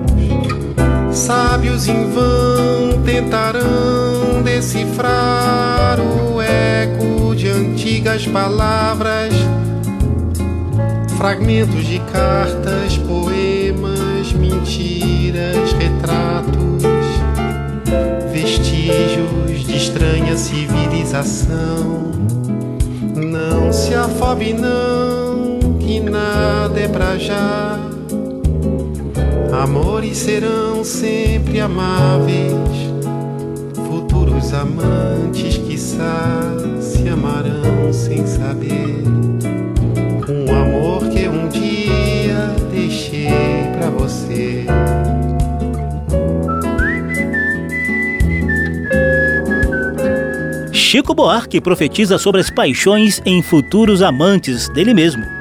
Sábios 1.17 1.89
em 1.89 2.11
vão 2.11 3.03
tentarão 3.05 4.43
decifrar 4.45 5.99
o 6.01 6.41
eco 6.41 7.35
de 7.35 7.49
antigas 7.49 8.27
palavras, 8.27 9.33
fragmentos 11.17 11.85
de 11.85 11.99
cartas, 12.13 12.99
poemas, 12.99 13.66
mentiras, 14.57 15.73
retratos, 15.73 16.83
vestígios 18.33 19.65
de 19.67 19.77
estranha 19.77 20.37
civilização. 20.37 22.13
Não 23.15 23.73
se 23.73 23.95
afobe, 23.95 24.53
não, 24.53 25.79
que 25.79 26.01
nada 26.01 26.81
é 26.81 26.89
pra 26.89 27.19
já. 27.19 27.79
Amores 29.63 30.19
serão 30.19 30.85
sempre 30.85 31.61
amáveis, 31.61 32.53
futuros 33.89 34.53
amantes, 34.53 35.57
quiçá, 35.59 36.55
se 36.81 37.09
amarão 37.09 37.93
sem 37.93 38.27
saber. 38.27 39.36
Chico 50.89 51.13
Buarque 51.13 51.61
profetiza 51.61 52.17
sobre 52.17 52.41
as 52.41 52.49
paixões 52.49 53.21
em 53.27 53.43
futuros 53.43 54.03
amantes 54.03 54.69
dele 54.69 54.95
mesmo. 54.95 55.36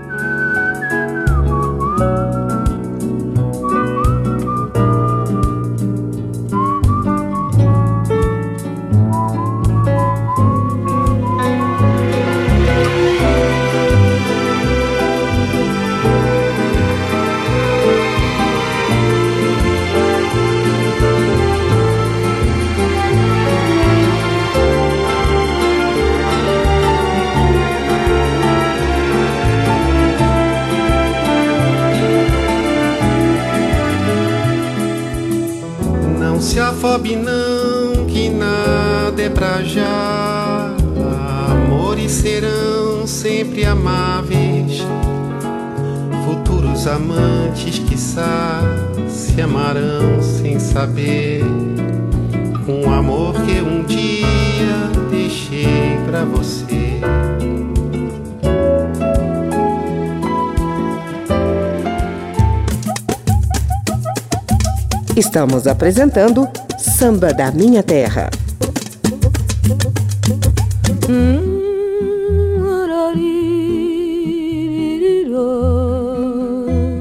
Apresentando 65.75 66.47
Samba 66.77 67.33
da 67.33 67.51
Minha 67.51 67.83
Terra. 67.83 68.29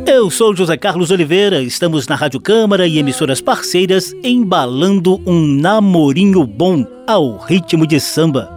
Eu 0.04 0.28
sou 0.28 0.56
José 0.56 0.76
Carlos 0.76 1.12
Oliveira, 1.12 1.62
estamos 1.62 2.08
na 2.08 2.16
Rádio 2.16 2.40
Câmara 2.40 2.88
e 2.88 2.98
emissoras 2.98 3.40
parceiras 3.40 4.12
embalando 4.24 5.20
um 5.24 5.40
namorinho 5.40 6.44
bom 6.44 6.84
ao 7.06 7.38
ritmo 7.38 7.86
de 7.86 8.00
samba. 8.00 8.53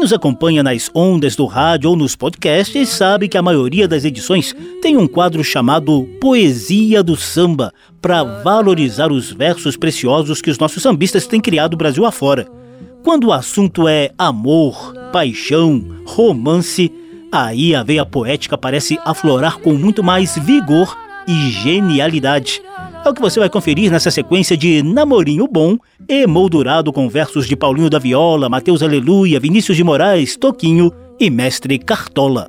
Quem 0.00 0.06
nos 0.06 0.14
acompanha 0.14 0.62
nas 0.62 0.90
ondas 0.94 1.36
do 1.36 1.44
rádio 1.44 1.90
ou 1.90 1.94
nos 1.94 2.16
podcasts 2.16 2.88
sabe 2.88 3.28
que 3.28 3.36
a 3.36 3.42
maioria 3.42 3.86
das 3.86 4.02
edições 4.02 4.56
tem 4.80 4.96
um 4.96 5.06
quadro 5.06 5.44
chamado 5.44 6.08
Poesia 6.18 7.02
do 7.02 7.14
Samba, 7.16 7.70
para 8.00 8.24
valorizar 8.24 9.12
os 9.12 9.30
versos 9.30 9.76
preciosos 9.76 10.40
que 10.40 10.50
os 10.50 10.58
nossos 10.58 10.82
sambistas 10.82 11.26
têm 11.26 11.38
criado 11.38 11.76
Brasil 11.76 12.06
afora. 12.06 12.48
Quando 13.04 13.26
o 13.26 13.32
assunto 13.32 13.86
é 13.86 14.10
amor, 14.16 14.94
paixão, 15.12 15.84
romance, 16.06 16.90
aí 17.30 17.74
a 17.74 17.82
veia 17.82 18.06
poética 18.06 18.56
parece 18.56 18.98
aflorar 19.04 19.58
com 19.58 19.74
muito 19.74 20.02
mais 20.02 20.34
vigor 20.38 20.96
e 21.30 21.50
genialidade. 21.50 22.60
É 23.04 23.08
o 23.08 23.14
que 23.14 23.20
você 23.20 23.38
vai 23.38 23.48
conferir 23.48 23.90
nessa 23.90 24.10
sequência 24.10 24.56
de 24.56 24.82
Namorinho 24.82 25.46
Bom, 25.46 25.78
emoldurado 26.08 26.92
com 26.92 27.08
versos 27.08 27.46
de 27.46 27.54
Paulinho 27.54 27.88
da 27.88 28.00
Viola, 28.00 28.48
Mateus 28.48 28.82
Aleluia, 28.82 29.38
Vinícius 29.38 29.76
de 29.76 29.84
Moraes, 29.84 30.36
Toquinho 30.36 30.92
e 31.18 31.30
Mestre 31.30 31.78
Cartola. 31.78 32.48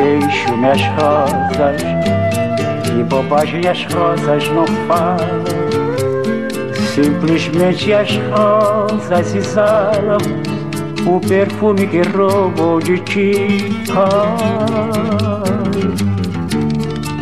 Queixo 0.00 0.56
minhas 0.56 0.80
rosas 0.96 1.82
Que 2.84 3.02
bobagem 3.04 3.66
as 3.68 3.84
rosas 3.92 4.48
não 4.48 4.66
falam 4.86 5.44
Simplesmente 6.94 7.92
as 7.92 8.10
rosas 8.32 9.34
exalam 9.34 10.18
O 11.06 11.20
perfume 11.20 11.86
que 11.86 12.02
roubou 12.02 12.80
de 12.80 12.98
ti 13.00 13.46
Ai, 13.90 15.50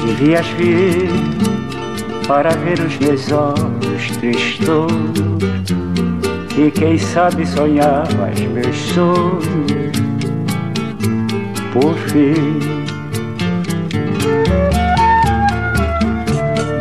Devias 0.07 0.47
vir 0.59 1.09
para 2.27 2.51
ver 2.51 2.79
os 2.81 2.99
meus 2.99 3.33
olhos 3.33 4.17
tristos. 4.19 4.93
E 6.59 6.71
quem 6.71 6.99
sabe 6.99 7.47
sonhar 7.47 8.07
mais 8.19 8.38
meus 8.38 8.77
sonhos 8.77 10.08
fim. 12.09 12.59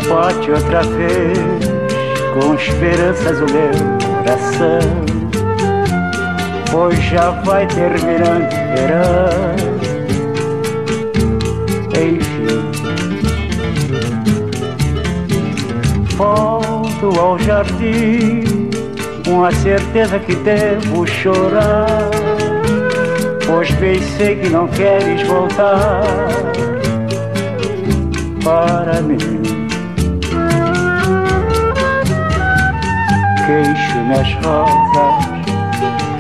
Bate 0.10 0.52
outra 0.52 0.82
vez 0.84 1.38
com 2.34 2.54
esperanças 2.56 3.40
o 3.40 3.46
meu 3.46 3.72
coração, 4.06 4.80
pois 6.72 7.00
já 7.04 7.32
vai 7.42 7.68
terminando 7.68 8.50
verão. 8.76 9.58
Enfim, 11.94 12.72
volto 16.16 17.20
ao 17.20 17.40
jardim 17.40 18.68
com 19.28 19.44
a 19.44 19.52
certeza 19.52 20.20
que 20.20 20.36
devo 20.36 21.06
chorar, 21.06 22.10
pois 23.48 23.72
bem 23.76 24.00
sei 24.02 24.36
que 24.36 24.50
não 24.50 24.68
queres 24.68 25.26
voltar 25.26 26.04
para 28.44 29.02
mim. 29.02 29.18
Queixo-me 33.46 34.14
as 34.14 34.34
rosas, 34.46 35.26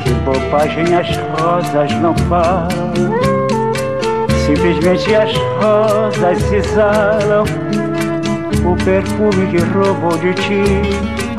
que 0.04 0.14
bobagem 0.24 0.96
as 0.96 1.18
rosas 1.40 1.92
não 2.02 2.16
falam. 2.30 2.94
Simplesmente 4.46 5.14
as 5.14 5.34
rosas 5.62 6.54
exalam 6.54 7.44
o 8.66 8.76
perfume 8.84 9.48
que 9.48 9.58
roubou 9.74 10.18
de 10.18 10.34
ti. 10.36 10.64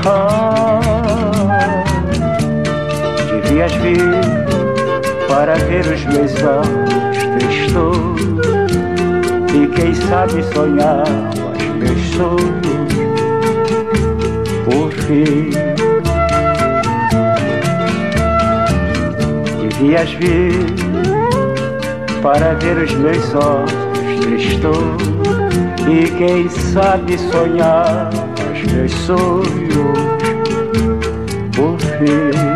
Ah, 0.07 0.81
devias 3.31 3.73
vir 3.77 4.48
para 5.29 5.55
ver 5.55 5.85
os 5.87 6.05
meus 6.07 6.33
olhos 6.43 7.19
tristos 7.39 8.19
e 9.55 9.67
quem 9.69 9.95
sabe 9.95 10.43
sonhar 10.55 11.05
os 11.55 11.67
meus 11.77 12.01
sonhos 12.17 12.89
por 14.65 14.91
fim. 14.93 15.51
Devias 19.61 20.11
vir 20.15 20.65
para 22.23 22.55
ver 22.55 22.79
os 22.79 22.93
meus 22.95 23.35
olhos 23.35 24.25
tristos 24.25 25.09
e 25.87 26.11
quem 26.17 26.49
sabe 26.49 27.19
sonhar 27.19 28.09
os 28.53 28.73
meus 28.73 28.93
sonhos 28.93 29.49
por 31.55 31.79
fim. 31.79 32.48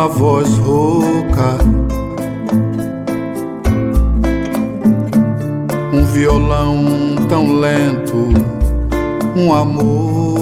Uma 0.00 0.08
voz 0.08 0.56
rouca, 0.56 1.58
um 5.92 6.02
violão 6.06 6.86
tão 7.28 7.60
lento, 7.60 8.28
um 9.36 9.52
amor, 9.52 10.38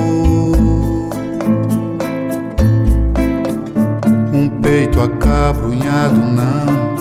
um 4.32 4.48
peito 4.62 5.00
acabrunhado, 5.00 6.14
não, 6.14 6.92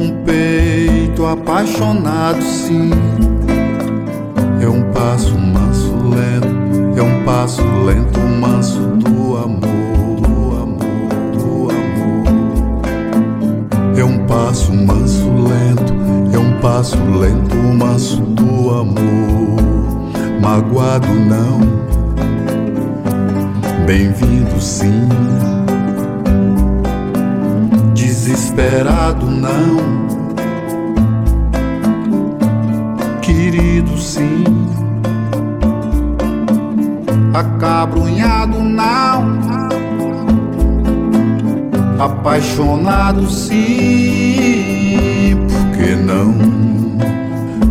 um 0.00 0.24
peito 0.24 1.24
apaixonado, 1.24 2.42
sim. 2.42 2.90
É 4.60 4.68
um 4.68 4.82
passo 4.90 5.38
manso, 5.38 5.94
lento, 6.08 6.98
é 6.98 7.02
um 7.02 7.22
passo 7.24 7.62
lento, 7.84 8.18
passo 14.28 14.72
manso, 14.72 15.24
lento, 15.30 15.94
é 16.32 16.38
um 16.38 16.60
passo 16.60 16.96
lento, 17.18 17.56
manso 17.56 18.20
do 18.20 18.70
amor. 18.70 19.58
Magoado 20.40 21.08
não, 21.14 21.60
bem-vindo 23.86 24.60
sim. 24.60 25.08
Desesperado 27.94 29.26
não 29.26 30.06
querido 33.22 33.96
sim. 33.98 34.44
Acabrunhado 37.34 38.58
não, 38.62 39.57
apaixonado 41.98 43.28
sim. 43.28 43.56
Por 45.48 45.76
que 45.76 45.94
não? 45.96 46.32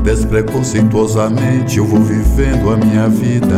Despreconceituosamente 0.04 1.78
eu 1.78 1.86
vou 1.86 2.02
vivendo 2.02 2.70
a 2.72 2.78
minha 2.78 3.08
vida. 3.08 3.58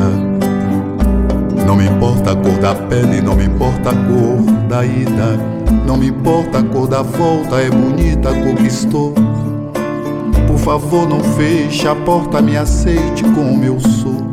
Não 1.65 1.75
me 1.75 1.85
importa 1.85 2.31
a 2.31 2.35
cor 2.35 2.57
da 2.59 2.73
pele, 2.73 3.21
não 3.21 3.35
me 3.35 3.45
importa 3.45 3.89
a 3.89 3.93
cor 3.93 4.41
da 4.67 4.85
ida. 4.85 5.37
Não 5.85 5.97
me 5.97 6.07
importa 6.07 6.59
a 6.59 6.63
cor 6.63 6.87
da 6.87 7.01
volta, 7.01 7.57
é 7.57 7.69
bonita, 7.69 8.33
conquistou. 8.33 9.13
Por 10.47 10.57
favor, 10.57 11.07
não 11.07 11.19
feche 11.19 11.87
a 11.87 11.95
porta, 11.95 12.41
me 12.41 12.57
aceite 12.57 13.23
como 13.23 13.63
eu 13.63 13.79
sou. 13.79 14.29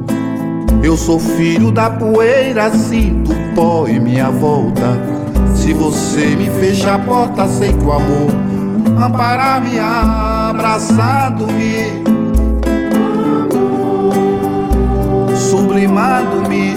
Eu 0.83 0.97
sou 0.97 1.19
filho 1.19 1.71
da 1.71 1.91
poeira, 1.91 2.71
sinto 2.71 3.33
pó 3.55 3.87
em 3.87 4.01
minha 4.01 4.31
volta. 4.31 5.16
Se 5.67 5.75
você 5.75 6.37
me 6.37 6.49
fecha 6.49 6.95
a 6.95 6.99
porta, 7.01 7.49
sei 7.49 7.73
que 7.73 7.85
o 7.85 7.91
amor 7.91 8.31
amparar-me, 9.05 9.81
abraçado-me, 9.81 12.05
sublimado-me, 15.35 16.73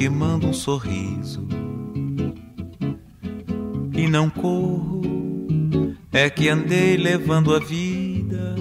que 0.00 0.08
mando 0.08 0.46
um 0.46 0.52
sorriso. 0.54 1.46
E 3.94 4.08
não 4.08 4.30
corro 4.30 5.02
é 6.10 6.30
que 6.30 6.48
andei 6.48 6.96
levando 6.96 7.54
a 7.54 7.58
vida 7.58 8.56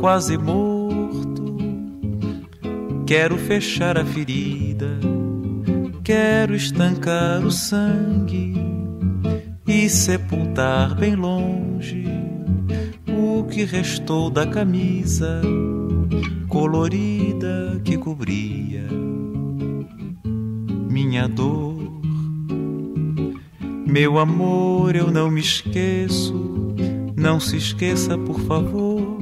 quase 0.00 0.36
morto. 0.36 1.44
Quero 3.06 3.38
fechar 3.38 3.96
a 3.96 4.04
ferida, 4.04 4.98
quero 6.02 6.56
estancar 6.56 7.46
o 7.46 7.52
sangue 7.52 8.52
e 9.64 9.88
sepultar 9.88 10.96
bem 10.96 11.14
longe 11.14 12.04
o 13.06 13.44
que 13.44 13.62
restou 13.62 14.28
da 14.28 14.44
camisa 14.44 15.40
colorida 16.48 17.80
que 17.84 17.96
cobria 17.96 18.88
minha 20.96 21.28
dor. 21.28 21.76
Meu 23.86 24.18
amor, 24.18 24.96
eu 24.96 25.10
não 25.10 25.30
me 25.30 25.42
esqueço, 25.42 26.34
não 27.14 27.38
se 27.38 27.58
esqueça, 27.58 28.16
por 28.16 28.40
favor, 28.40 29.18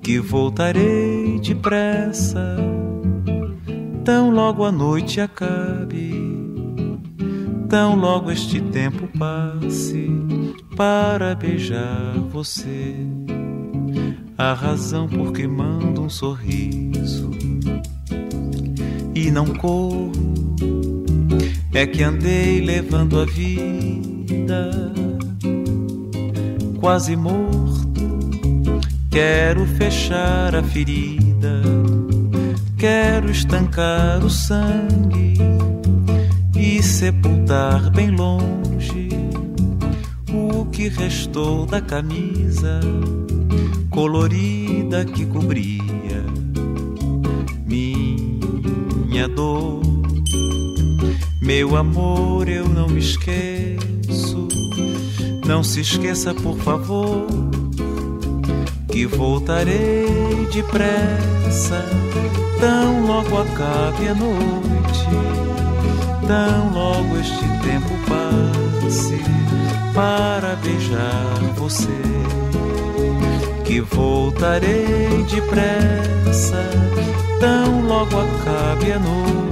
que 0.00 0.20
voltarei 0.20 1.40
depressa, 1.40 2.56
tão 4.04 4.30
logo 4.30 4.64
a 4.64 4.70
noite 4.70 5.20
acabe, 5.20 6.14
tão 7.68 7.96
logo 7.96 8.30
este 8.30 8.60
tempo 8.60 9.08
passe 9.18 10.08
para 10.76 11.34
beijar 11.34 12.14
você. 12.30 12.94
A 14.38 14.52
razão 14.52 15.08
por 15.08 15.32
que 15.32 15.48
mando 15.48 16.02
um 16.02 16.08
sorriso 16.08 17.39
e 19.14 19.30
não 19.30 19.46
corro 19.46 20.12
é 21.72 21.86
que 21.86 22.02
andei 22.02 22.60
levando 22.60 23.20
a 23.20 23.24
vida 23.24 24.70
quase 26.80 27.14
morto. 27.14 27.80
Quero 29.10 29.66
fechar 29.66 30.54
a 30.54 30.62
ferida, 30.62 31.62
quero 32.78 33.30
estancar 33.30 34.24
o 34.24 34.30
sangue 34.30 35.34
e 36.56 36.82
sepultar 36.82 37.90
bem 37.90 38.10
longe 38.10 39.08
o 40.32 40.64
que 40.66 40.88
restou 40.88 41.66
da 41.66 41.80
camisa 41.80 42.80
colorida 43.90 45.04
que 45.04 45.26
cobria 45.26 45.89
minha 49.20 49.28
dor. 49.28 49.82
Meu 51.42 51.76
amor, 51.76 52.48
eu 52.48 52.66
não 52.66 52.88
me 52.88 53.00
esqueço. 53.00 54.48
Não 55.46 55.62
se 55.62 55.80
esqueça, 55.80 56.32
por 56.32 56.56
favor, 56.58 57.26
que 58.90 59.04
voltarei 59.04 60.06
depressa. 60.52 61.84
Tão 62.60 63.06
logo 63.06 63.38
acabe 63.38 64.08
a 64.08 64.14
noite, 64.14 65.06
tão 66.26 66.72
logo 66.72 67.16
este 67.18 67.46
tempo 67.62 67.90
passe 68.08 69.20
para 69.92 70.56
beijar 70.56 71.54
você. 71.56 71.88
Que 73.64 73.80
voltarei 73.80 75.24
depressa, 75.30 76.64
tão 77.40 77.80
logo 77.86 78.16
acabe 78.20 78.92
a 78.92 78.98
noite 78.98 79.50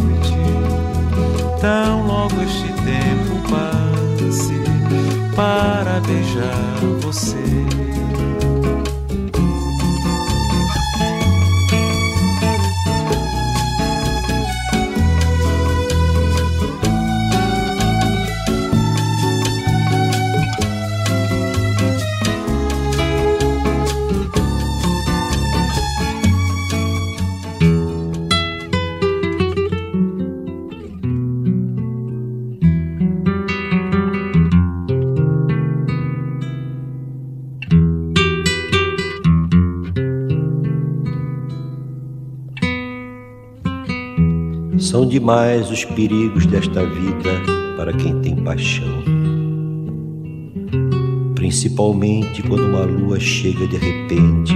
tão 1.60 2.06
logo 2.06 2.40
este 2.42 2.68
tempo 2.84 3.48
passe 3.48 4.54
para 5.34 6.00
beijar 6.00 6.78
você. 7.00 7.87
São 44.88 45.04
demais 45.04 45.70
os 45.70 45.84
perigos 45.84 46.46
desta 46.46 46.82
vida 46.86 47.28
para 47.76 47.92
quem 47.92 48.22
tem 48.22 48.34
paixão. 48.34 49.02
Principalmente 51.34 52.42
quando 52.42 52.64
uma 52.64 52.86
lua 52.86 53.20
chega 53.20 53.68
de 53.68 53.76
repente 53.76 54.54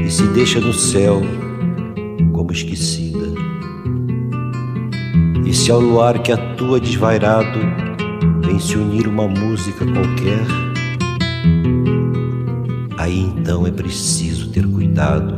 e 0.00 0.08
se 0.08 0.22
deixa 0.28 0.60
no 0.60 0.72
céu 0.72 1.20
como 2.32 2.52
esquecida. 2.52 3.34
E 5.44 5.52
se 5.52 5.72
ao 5.72 5.80
luar 5.80 6.22
que 6.22 6.30
atua 6.30 6.78
desvairado 6.78 7.58
vem 8.46 8.60
se 8.60 8.76
unir 8.76 9.08
uma 9.08 9.26
música 9.26 9.84
qualquer, 9.84 10.46
aí 12.96 13.22
então 13.22 13.66
é 13.66 13.72
preciso 13.72 14.52
ter 14.52 14.64
cuidado, 14.68 15.34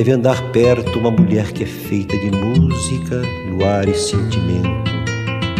Deve 0.00 0.12
andar 0.12 0.50
perto 0.50 0.98
uma 0.98 1.10
mulher 1.10 1.52
que 1.52 1.62
é 1.62 1.66
feita 1.66 2.16
de 2.16 2.30
música, 2.30 3.20
luar 3.50 3.86
e 3.86 3.92
sentimento, 3.92 4.90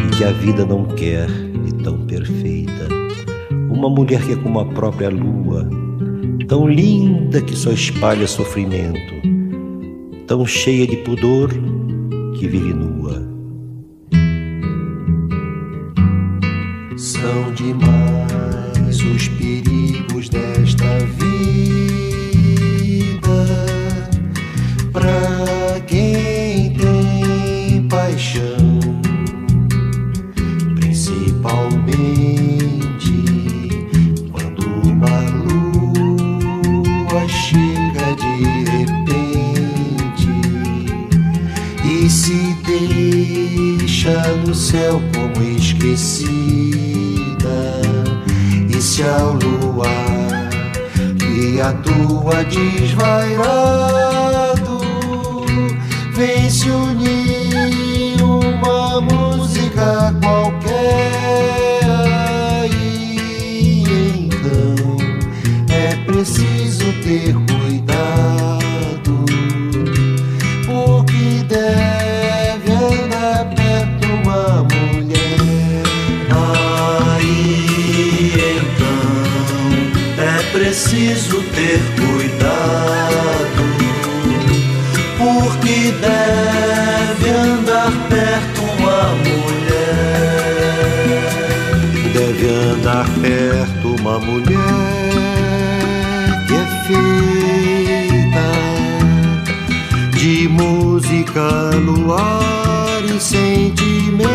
e 0.06 0.16
que 0.16 0.24
a 0.24 0.32
vida 0.32 0.64
não 0.64 0.86
quer 0.86 1.26
de 1.26 1.74
tão 1.84 2.06
perfeita. 2.06 2.88
Uma 3.70 3.90
mulher 3.90 4.24
que 4.24 4.32
é 4.32 4.36
como 4.36 4.58
a 4.60 4.64
própria 4.64 5.10
lua, 5.10 5.68
tão 6.48 6.66
linda 6.66 7.42
que 7.42 7.54
só 7.54 7.70
espalha 7.70 8.26
sofrimento, 8.26 9.12
tão 10.26 10.46
cheia 10.46 10.86
de 10.86 10.96
pudor 10.96 11.50
que 12.38 12.48
vive 12.48 12.72
nua. 12.72 13.29
E 42.00 42.08
se 42.08 42.56
deixa 42.64 44.16
no 44.46 44.54
céu 44.54 45.02
como 45.12 45.42
esquecida, 45.46 46.70
e 48.70 48.80
se 48.80 49.02
ao 49.02 49.34
luar 49.34 50.48
que 51.18 51.60
atua 51.60 52.42
desvairado 52.44 53.60
vem 56.14 56.48
se 56.48 56.70
unir 56.70 58.22
uma 58.22 59.02
música 59.02 60.14
qualquer 60.22 61.84
aí 62.62 63.84
então 64.26 64.96
é 65.68 65.96
preciso 66.06 66.92
ter 67.02 67.49
ter 81.54 81.80
cuidado 81.96 83.64
porque 85.18 85.92
deve 86.00 87.30
andar 87.30 87.92
perto 88.08 88.62
uma 88.78 89.02
mulher. 89.28 89.50
Deve 92.12 92.46
andar 92.48 93.06
perto 93.20 93.96
uma 94.00 94.18
mulher 94.18 94.50
que 96.46 96.54
é 96.54 96.66
feita 96.88 98.48
de 100.16 100.48
música, 100.48 101.70
luar 101.76 103.02
e 103.04 103.20
sentimento, 103.20 104.30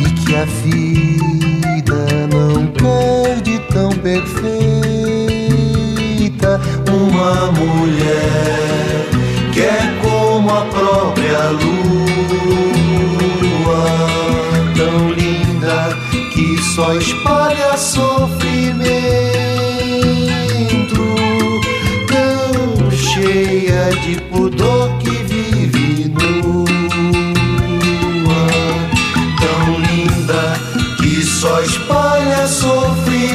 e 0.00 0.04
que 0.24 0.34
a 0.34 0.44
vida 0.44 1.14
tão 3.74 3.90
perfeita. 3.90 4.54
Uma 6.88 7.50
mulher 7.52 9.08
que 9.52 9.60
é 9.60 9.98
como 10.00 10.48
a 10.50 10.64
própria 10.66 11.50
lua, 11.50 11.74
tão 14.76 15.10
linda 15.10 15.98
que 16.32 16.62
só 16.62 16.94
espalha 16.94 17.76
sofrimento, 17.76 18.94
tão 22.06 22.90
cheia 22.90 23.90
de 24.02 24.20
poder. 24.30 24.53
Só 31.44 31.60
espalha 31.60 32.46
sofrimento, 32.46 33.28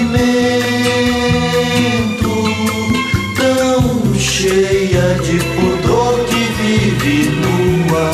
tão 3.38 4.16
cheia 4.16 5.14
de 5.22 5.38
pudor 5.54 6.20
que 6.26 6.42
vive 6.60 7.30
nua, 7.30 8.12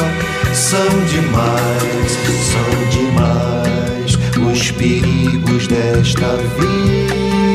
são 0.53 0.89
demais, 1.05 2.11
são 2.51 2.71
demais 2.89 4.19
os 4.51 4.71
perigos 4.71 5.65
desta 5.67 6.35
vida. 6.35 7.54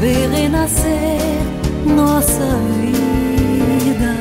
Ver 0.00 0.30
renascer 0.30 1.18
nossa 1.84 2.44
vida. 2.80 4.14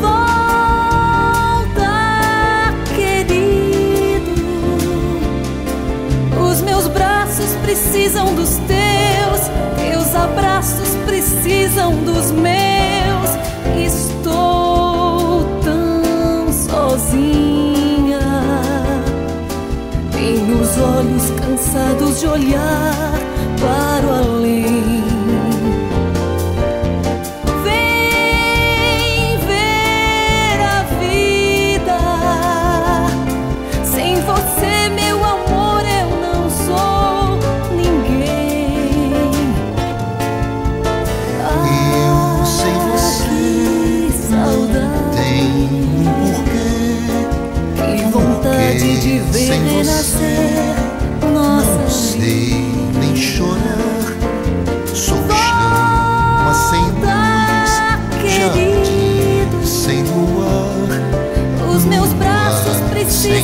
Volta, 0.00 1.52
querido, 2.96 4.32
os 6.40 6.62
meus 6.62 6.88
braços 6.88 7.54
precisam 7.62 8.34
dos 8.34 8.56
teus, 8.66 9.50
teus 9.76 10.14
abraços 10.14 10.88
precisam 11.04 11.94
dos 12.04 12.30
meus. 12.30 12.58
Estou 13.76 15.44
tão 15.62 16.50
sozinha. 16.50 18.20
Tenho 20.12 20.62
os 20.62 20.78
olhos 20.78 21.30
cansados 21.38 22.20
de 22.20 22.26
olhar 22.26 23.28
para 23.60 24.06
o 24.06 24.10
além. 24.14 24.97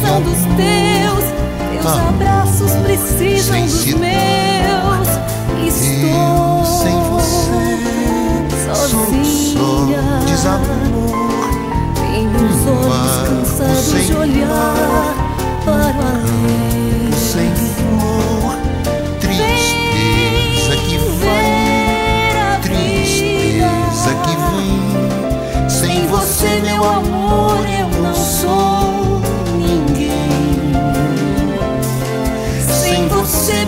Precisam 0.04 0.20
dos 0.20 0.40
teus, 0.56 1.24
teus 1.72 1.86
Amor 1.86 2.08
abraços 2.08 2.72
precisam 2.82 3.54
sem 3.54 3.64
dos 3.66 3.84
meus. 4.00 5.08
Estou 5.66 6.64
sem 6.64 6.96
você 7.10 7.74
sou 8.64 9.06
sozinha. 9.06 9.24
só 9.58 10.26
desamor. 10.26 10.84
Tenho 11.94 12.30
os 12.30 12.66
olhos 12.66 13.16
cansados 13.28 14.06
de 14.06 14.14
olhar 14.14 15.14
para 15.64 16.23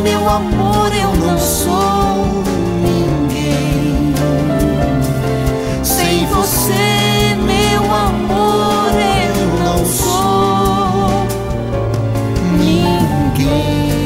meu 0.07 0.29
amor, 0.29 0.93
eu 0.95 1.13
não 1.17 1.37
sou 1.37 2.45
ninguém. 2.81 4.15
Sem 5.83 6.27
você, 6.27 7.35
meu 7.45 7.93
amor, 7.93 8.93
eu 9.27 9.65
não 9.65 9.85
sou 9.85 11.27
ninguém. 12.57 13.97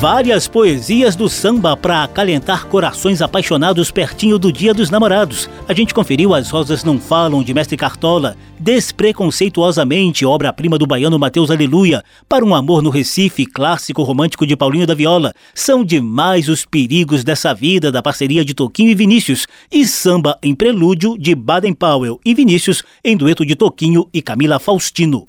Várias 0.00 0.48
poesias 0.48 1.14
do 1.14 1.28
samba 1.28 1.76
para 1.76 2.02
acalentar 2.02 2.66
corações 2.66 3.22
apaixonados 3.22 3.92
pertinho 3.92 4.40
do 4.40 4.52
Dia 4.52 4.74
dos 4.74 4.90
Namorados. 4.90 5.48
A 5.68 5.74
gente 5.74 5.92
conferiu 5.92 6.32
As 6.32 6.48
Rosas 6.48 6.82
Não 6.82 6.98
Falam, 6.98 7.42
de 7.42 7.52
Mestre 7.52 7.76
Cartola, 7.76 8.38
Despreconceituosamente, 8.58 10.24
obra-prima 10.24 10.78
do 10.78 10.86
baiano 10.86 11.18
Mateus 11.18 11.50
Aleluia, 11.50 12.02
Para 12.26 12.42
um 12.42 12.54
Amor 12.54 12.80
no 12.80 12.88
Recife, 12.88 13.44
clássico 13.44 14.02
romântico 14.02 14.46
de 14.46 14.56
Paulinho 14.56 14.86
da 14.86 14.94
Viola. 14.94 15.34
São 15.54 15.84
demais 15.84 16.48
os 16.48 16.64
perigos 16.64 17.22
dessa 17.22 17.52
vida 17.52 17.92
da 17.92 18.02
parceria 18.02 18.42
de 18.46 18.54
Toquinho 18.54 18.90
e 18.90 18.94
Vinícius, 18.94 19.46
e 19.70 19.86
Samba 19.86 20.38
em 20.42 20.54
Prelúdio, 20.54 21.18
de 21.18 21.34
Baden 21.34 21.74
Powell 21.74 22.18
e 22.24 22.32
Vinícius, 22.34 22.82
em 23.04 23.14
dueto 23.14 23.44
de 23.44 23.54
Toquinho 23.54 24.08
e 24.10 24.22
Camila 24.22 24.58
Faustino. 24.58 25.26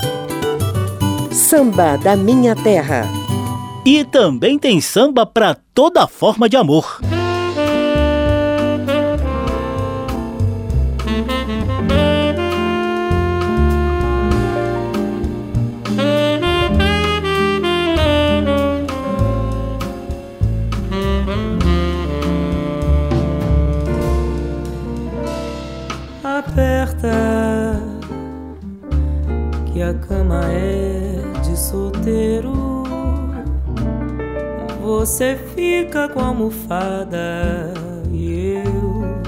Samba 1.32 1.98
da 1.98 2.16
Minha 2.16 2.56
Terra. 2.56 3.06
E 3.86 4.06
também 4.06 4.58
tem 4.58 4.80
samba 4.80 5.26
para 5.26 5.58
toda 5.74 6.08
forma 6.08 6.48
de 6.48 6.56
amor. 6.56 7.02
A 29.90 29.94
cama 29.96 30.42
é 30.46 31.24
de 31.42 31.58
solteiro. 31.58 32.84
você 34.80 35.36
fica 35.56 36.08
com 36.08 36.20
a 36.20 36.28
almofada 36.28 37.74
e 38.12 38.62
eu 38.64 39.22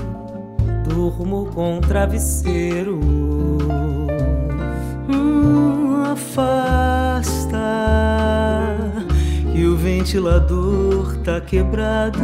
durmo 0.88 1.48
com 1.48 1.80
o 1.80 1.82
travesseiro. 1.82 3.00
Hum, 5.10 6.04
afasta 6.12 7.58
que 9.52 9.66
o 9.66 9.76
ventilador 9.76 11.18
tá 11.24 11.42
quebrado. 11.42 12.20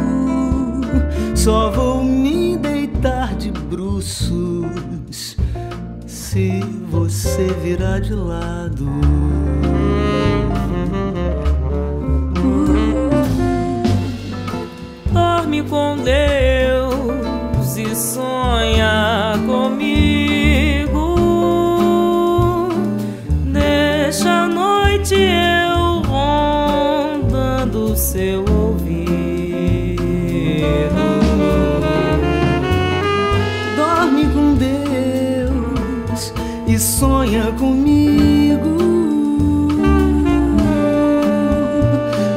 Só 1.34 1.70
vou 1.70 2.04
me 2.04 2.56
deitar 2.56 3.34
de 3.34 3.50
bruços 3.50 5.36
se 6.30 6.60
você 6.90 7.46
virar 7.62 8.00
de 8.00 8.12
lado. 8.12 8.84
Dorme 15.10 15.62
com 15.62 15.96
Deus 15.96 17.76
e 17.78 17.96
sonha 17.96 19.36
comigo. 19.46 21.16
Deixa 23.46 24.42
a 24.42 24.48
noite 24.48 25.14
eu 25.14 26.02
rondando 26.02 27.96
seu 27.96 28.44
ouvido. 28.44 28.98
Sonha 36.98 37.52
comigo. 37.52 38.76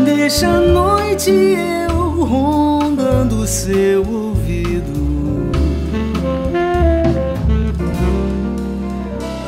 Deixa 0.05 0.47
a 0.49 0.59
noite 0.59 1.31
eu 1.31 2.23
rondando 2.23 3.47
seu 3.47 4.07
ouvido. 4.07 5.51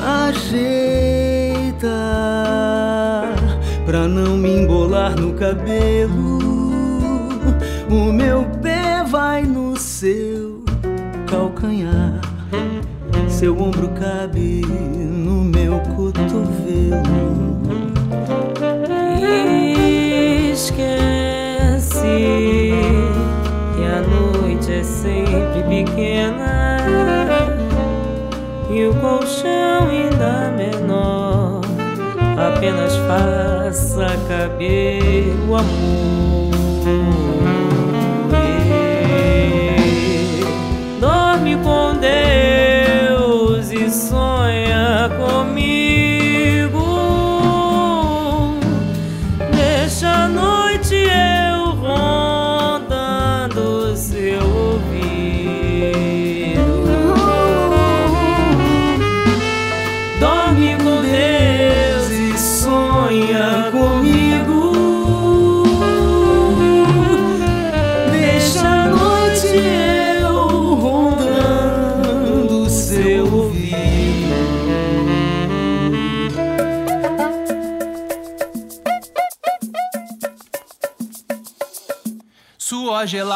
Ajeita 0.01 1.88
pra 3.86 4.07
não 4.07 4.36
me 4.36 4.61
embolar 4.61 5.16
no 5.16 5.34
cabelo. 5.34 6.39
O 7.88 8.11
meu 8.11 8.45
pé 8.64 9.03
vai 9.07 9.43
no 9.43 9.78
seu 9.78 10.64
calcanhar. 11.28 12.23
Seu 13.44 13.60
ombro 13.62 13.89
cabe 13.89 14.62
no 14.66 15.44
meu 15.44 15.78
cotovelo. 15.98 17.04
Esquece 20.54 22.00
que 23.76 23.84
a 23.84 24.02
noite 24.02 24.72
é 24.72 24.82
sempre 24.82 25.62
pequena 25.68 26.78
e 28.72 28.86
o 28.86 28.94
colchão 29.02 29.89
ainda 29.89 30.50
menor. 30.56 31.60
Apenas 32.38 32.96
faça 32.96 34.08
caber 34.30 35.36
o 35.50 35.56
amor. 35.58 36.33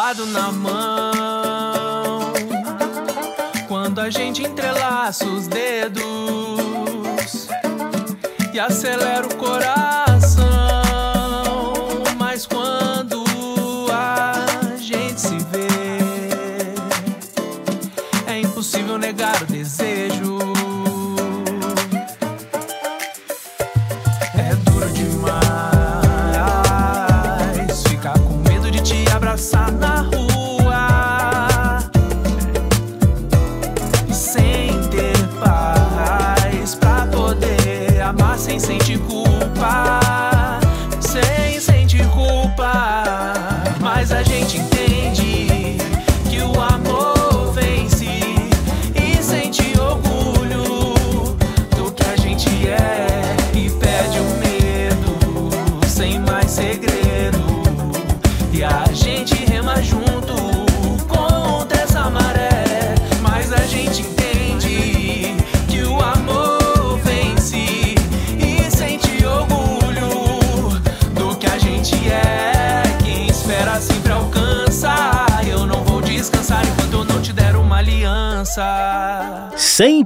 Na 0.07 0.53
mão. 0.53 2.31
Quando 3.67 3.99
a 3.99 4.09
gente 4.09 4.41
entrelaça 4.41 5.25
os 5.25 5.49
dedos 5.49 6.01
e 8.53 8.59
acelera 8.59 9.27
o 9.27 9.35
coração. 9.35 10.45
Mas 12.17 12.45
quando 12.45 13.25
a 13.91 14.45
gente 14.77 15.19
se 15.19 15.37
vê, 15.51 15.67
é 18.31 18.39
impossível 18.39 18.97
negar 18.97 19.43
o 19.43 19.45
desejo. 19.45 20.46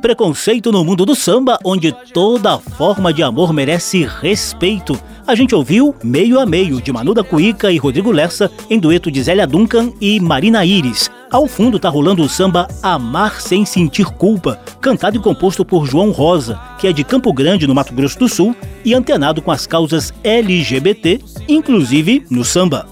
Preconceito 0.02 0.72
no 0.72 0.84
mundo 0.84 1.06
do 1.06 1.16
samba, 1.16 1.60
onde 1.64 1.91
toda 2.14 2.58
forma 2.58 3.14
de 3.14 3.22
amor 3.22 3.54
merece 3.54 4.04
respeito. 4.04 4.99
A 5.26 5.36
gente 5.36 5.54
ouviu 5.54 5.95
Meio 6.04 6.39
a 6.39 6.45
Meio, 6.45 6.82
de 6.82 6.91
Manuda 6.91 7.24
Cuica 7.24 7.72
e 7.72 7.78
Rodrigo 7.78 8.12
Lessa, 8.12 8.52
em 8.70 8.80
dueto 8.80 9.12
de 9.12 9.22
Zélia 9.22 9.45
Duncan 9.45 9.93
e 10.02 10.20
Marina 10.20 10.66
Iris. 10.66 11.10
Ao 11.32 11.47
fundo 11.47 11.80
tá 11.80 11.88
rolando 11.88 12.24
o 12.24 12.28
samba 12.28 12.68
Amar 12.82 13.39
Sem 13.39 13.64
Sentir 13.64 14.06
Culpa, 14.06 14.60
cantado 14.82 15.16
e 15.16 15.22
composto 15.22 15.64
por 15.64 15.86
João 15.86 16.12
Rosa, 16.12 16.60
que 16.80 16.88
é 16.88 16.91
de 16.91 17.04
Campo 17.04 17.32
Grande, 17.32 17.68
no 17.68 17.76
Mato 17.76 17.93
Grosso 17.93 18.20
do 18.20 18.28
Sul, 18.28 18.56
e 18.84 18.93
antenado 18.93 19.41
com 19.41 19.52
as 19.52 19.68
causas 19.68 20.12
LGBT, 20.24 21.22
inclusive 21.47 22.26
no 22.30 22.43
samba. 22.43 22.88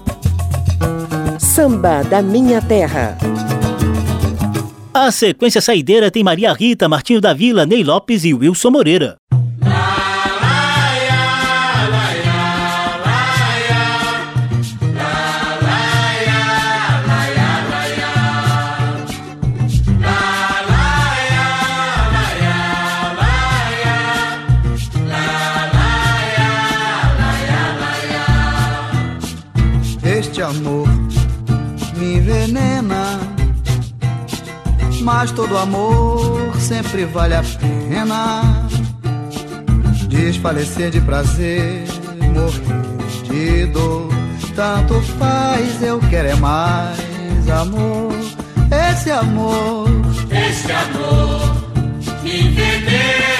Samba 1.38 2.02
da 2.04 2.22
Minha 2.22 2.62
Terra. 2.62 3.18
A 5.02 5.10
sequência 5.10 5.62
saideira 5.62 6.10
tem 6.10 6.22
Maria 6.22 6.52
Rita, 6.52 6.86
Martinho 6.86 7.22
da 7.22 7.32
Vila, 7.32 7.64
Ney 7.64 7.82
Lopes 7.82 8.22
e 8.22 8.34
Wilson 8.34 8.70
Moreira. 8.70 9.16
Este 30.04 30.42
amor 30.42 30.86
me 31.96 32.16
envenena, 32.16 32.79
mas 35.00 35.30
todo 35.32 35.56
amor 35.56 36.54
sempre 36.58 37.04
vale 37.04 37.34
a 37.34 37.42
pena. 37.42 38.42
Desfalecer 40.08 40.90
de 40.90 41.00
prazer, 41.00 41.84
morrer 42.34 42.90
de 43.24 43.66
dor, 43.66 44.08
tanto 44.54 45.00
faz, 45.18 45.82
eu 45.82 45.98
quero 46.10 46.28
é 46.28 46.34
mais 46.36 47.48
amor. 47.48 48.12
Esse 48.90 49.10
amor, 49.10 49.88
Esse 50.30 50.70
amor 50.70 51.60
me 52.22 53.39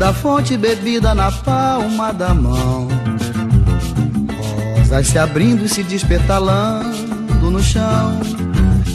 da 0.00 0.14
fonte 0.14 0.56
bebida 0.56 1.14
na 1.14 1.30
palma 1.30 2.10
da 2.10 2.32
mão. 2.32 2.88
Rosas 4.78 5.08
se 5.08 5.18
abrindo 5.18 5.66
e 5.66 5.68
se 5.68 5.82
despetalando 5.82 7.50
no 7.50 7.62
chão. 7.62 8.18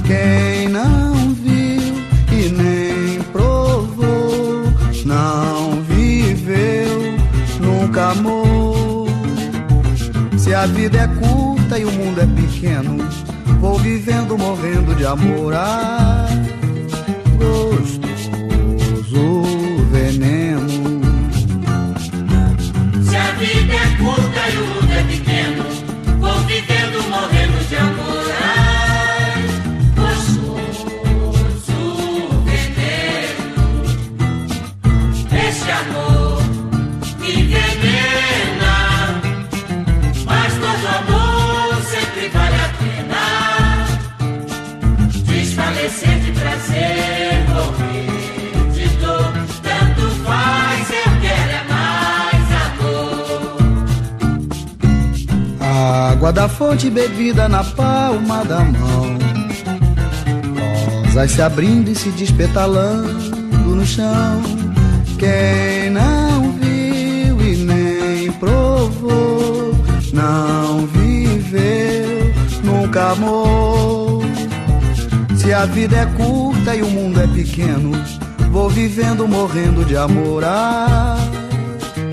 Quem 0.04 0.68
não 0.68 1.14
viu 1.36 1.94
e 2.32 2.50
nem 2.50 3.22
provou, 3.32 4.64
não 5.06 5.84
viveu, 5.84 7.16
nunca 7.62 8.10
amou. 8.10 9.08
Se 10.40 10.56
a 10.56 10.66
vida 10.66 10.98
é 10.98 11.08
curta 11.08 11.78
e 11.78 11.86
o 11.86 11.92
mundo 11.92 12.20
é 12.20 12.26
pequeno, 12.26 13.08
vou 13.62 13.78
vivendo, 13.78 14.36
morrendo 14.36 14.96
de 14.96 15.06
amor. 15.06 15.54
Ah, 15.54 16.26
gostoso 17.38 18.05
vivendo, 26.62 27.04
morrendo 27.10 27.35
Água 56.26 56.34
da 56.34 56.50
fonte 56.50 56.90
bebida 56.90 57.48
na 57.48 57.64
palma 57.64 58.44
da 58.46 58.62
mão. 58.62 59.16
Rosas 61.06 61.30
se 61.30 61.40
abrindo 61.40 61.92
e 61.92 61.96
se 61.96 62.10
despetalando 62.10 63.38
no 63.64 63.86
chão. 63.86 64.42
Quem 65.20 65.92
não 65.92 66.54
viu 66.54 67.40
e 67.40 67.58
nem 67.58 68.32
provou, 68.40 69.76
não 70.14 70.88
viveu, 70.88 72.34
nunca 72.64 73.12
amou. 73.12 74.24
Se 75.38 75.54
a 75.54 75.66
vida 75.66 75.96
é 75.96 76.08
curta 76.08 76.76
e 76.76 76.82
o 76.82 76.90
mundo 76.90 77.22
é 77.22 77.28
pequeno, 77.28 77.92
vou 78.50 78.68
vivendo, 78.68 79.28
morrendo 79.28 79.86
de 79.86 79.96
amor. 79.96 80.44
Ah, 80.44 81.18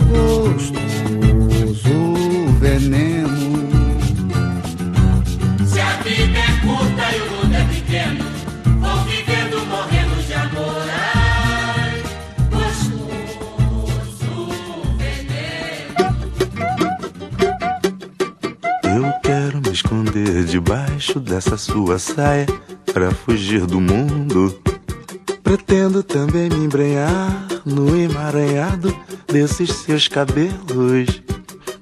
gostoso 0.07 0.83
veneno. 2.61 3.22
Debaixo 20.53 21.19
dessa 21.19 21.57
sua 21.57 21.99
saia 21.99 22.45
pra 22.93 23.11
fugir 23.11 23.65
do 23.65 23.81
mundo. 23.81 24.55
Pretendo 25.43 26.03
também 26.03 26.51
me 26.51 26.67
embrenhar 26.67 27.49
no 27.65 27.97
emaranhado 27.97 28.95
desses 29.27 29.71
seus 29.71 30.09
cabelos. 30.09 31.23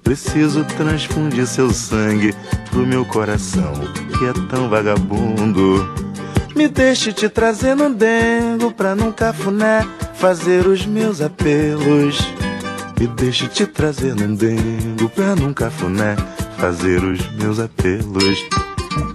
Preciso 0.05 0.65
transfundir 0.77 1.49
seu 1.49 1.73
sangue 1.73 2.33
pro 2.71 2.87
meu 2.87 3.05
coração, 3.05 3.73
que 4.17 4.25
é 4.25 4.33
tão 4.49 4.69
vagabundo. 4.69 5.93
Me 6.55 6.69
deixe 6.69 7.13
te 7.13 7.29
trazer 7.29 7.75
num 7.75 7.93
dengo 7.93 8.71
pra 8.71 8.95
num 8.95 9.11
cafuné 9.11 9.85
fazer 10.15 10.69
os 10.69 10.87
meus 10.87 11.21
apelos. 11.21 12.21
Me 13.01 13.09
deixe 13.09 13.49
te 13.49 13.67
trazer 13.67 14.15
num 14.15 14.33
dengo 14.33 15.09
pra 15.09 15.35
num 15.35 15.53
cafuné 15.53 16.15
fazer 16.61 17.03
os 17.03 17.27
meus 17.37 17.59
apelos. 17.59 18.39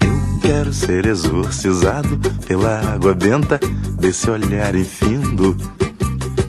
Eu 0.02 0.40
quero 0.42 0.74
ser 0.74 1.06
exorcizado 1.06 2.18
pela 2.48 2.80
água 2.94 3.14
benta 3.14 3.60
desse 4.00 4.30
olhar 4.32 4.74
infindo. 4.74 5.56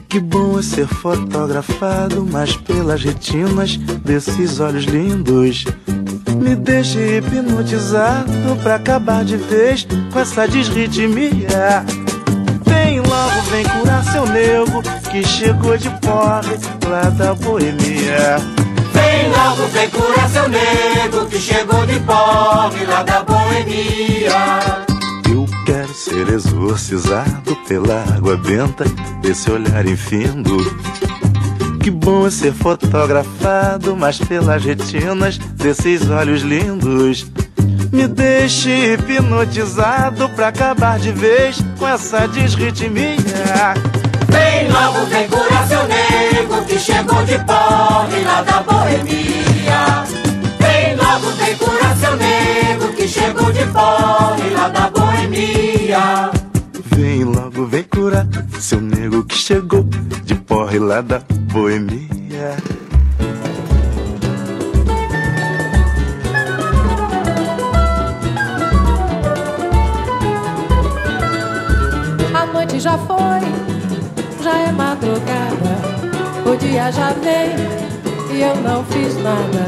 Que 0.09 0.19
bom 0.19 0.57
é 0.57 0.63
ser 0.63 0.87
fotografado, 0.87 2.27
mas 2.31 2.55
pelas 2.57 3.03
retinas 3.03 3.77
desses 3.77 4.59
olhos 4.59 4.85
lindos. 4.85 5.65
Me 6.35 6.55
deixe 6.55 7.17
hipnotizado 7.17 8.31
pra 8.63 8.75
acabar 8.75 9.23
de 9.23 9.37
vez 9.37 9.87
com 10.11 10.19
essa 10.19 10.47
desritmia. 10.47 11.85
Vem 12.65 13.01
logo, 13.01 13.41
vem 13.51 13.63
curar 13.65 14.03
seu 14.03 14.25
nego 14.25 14.81
que 15.11 15.23
chegou 15.23 15.77
de 15.77 15.89
porre 15.99 16.57
lá 16.89 17.09
da 17.11 17.35
boemia. 17.35 18.56
Vem 18.97 19.29
logo, 19.29 19.67
vem 19.67 19.89
curar 19.89 20.29
seu 20.29 20.49
nego 20.49 21.25
que 21.27 21.37
chegou 21.39 21.85
de 21.85 21.99
pobre 21.99 22.85
lá 22.85 23.03
da 23.03 23.23
boemia. 23.23 24.85
Eu 25.29 25.45
quero 25.65 25.93
ser 25.93 26.27
exorcizado 26.29 27.55
pela 27.67 28.03
água 28.15 28.35
benta 28.37 28.85
desse 29.21 29.51
olhar 29.51 29.85
infindo. 29.85 30.57
Que 31.81 31.91
bom 31.91 32.25
é 32.27 32.31
ser 32.31 32.53
fotografado, 32.53 33.95
mas 33.95 34.17
pelas 34.17 34.63
retinas 34.63 35.37
desses 35.37 36.09
olhos 36.09 36.41
lindos. 36.41 37.27
Me 37.91 38.07
deixe 38.07 38.93
hipnotizado 38.93 40.27
pra 40.29 40.49
acabar 40.49 40.99
de 40.99 41.11
vez 41.11 41.63
com 41.77 41.87
essa 41.87 42.27
desritmia. 42.27 43.73
Vem 44.27 44.69
logo, 44.69 45.05
vem 45.05 45.27
curar 45.29 45.67
seu 45.67 45.76
que 46.77 46.83
chegou 46.83 47.23
de 47.23 47.39
pobre 47.39 48.23
lá 48.23 48.43
da 48.43 48.61
boemia. 48.61 50.03
Vem 50.59 50.95
logo, 50.95 51.31
vem 51.31 51.55
curar 51.57 51.97
seu 51.97 52.15
nego 52.15 52.93
que 52.93 53.07
chegou 53.07 53.51
de 53.51 53.65
pobre 53.65 54.49
lá 54.51 54.69
da 54.69 54.89
boemia. 54.91 56.31
Vem 56.85 57.23
logo, 57.23 57.65
vem 57.65 57.83
curar 57.83 58.27
seu 58.59 58.79
nego 58.79 59.23
que 59.23 59.35
chegou 59.35 59.83
de 60.23 60.35
porre 60.35 60.77
lá 60.77 61.01
da 61.01 61.19
boemia. 61.51 62.57
A 72.35 72.45
noite 72.45 72.79
já 72.79 72.97
foi, 72.99 73.36
dia 76.69 76.91
já 76.91 77.13
veio 77.23 77.55
e 78.31 78.41
eu 78.41 78.55
não 78.57 78.83
fiz 78.85 79.15
nada. 79.23 79.63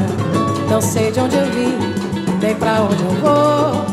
Não 0.68 0.80
sei 0.80 1.10
de 1.10 1.20
onde 1.20 1.36
eu 1.36 1.46
vim, 1.46 1.78
nem 2.40 2.54
pra 2.54 2.82
onde 2.82 3.02
eu 3.02 3.12
vou. 3.22 3.84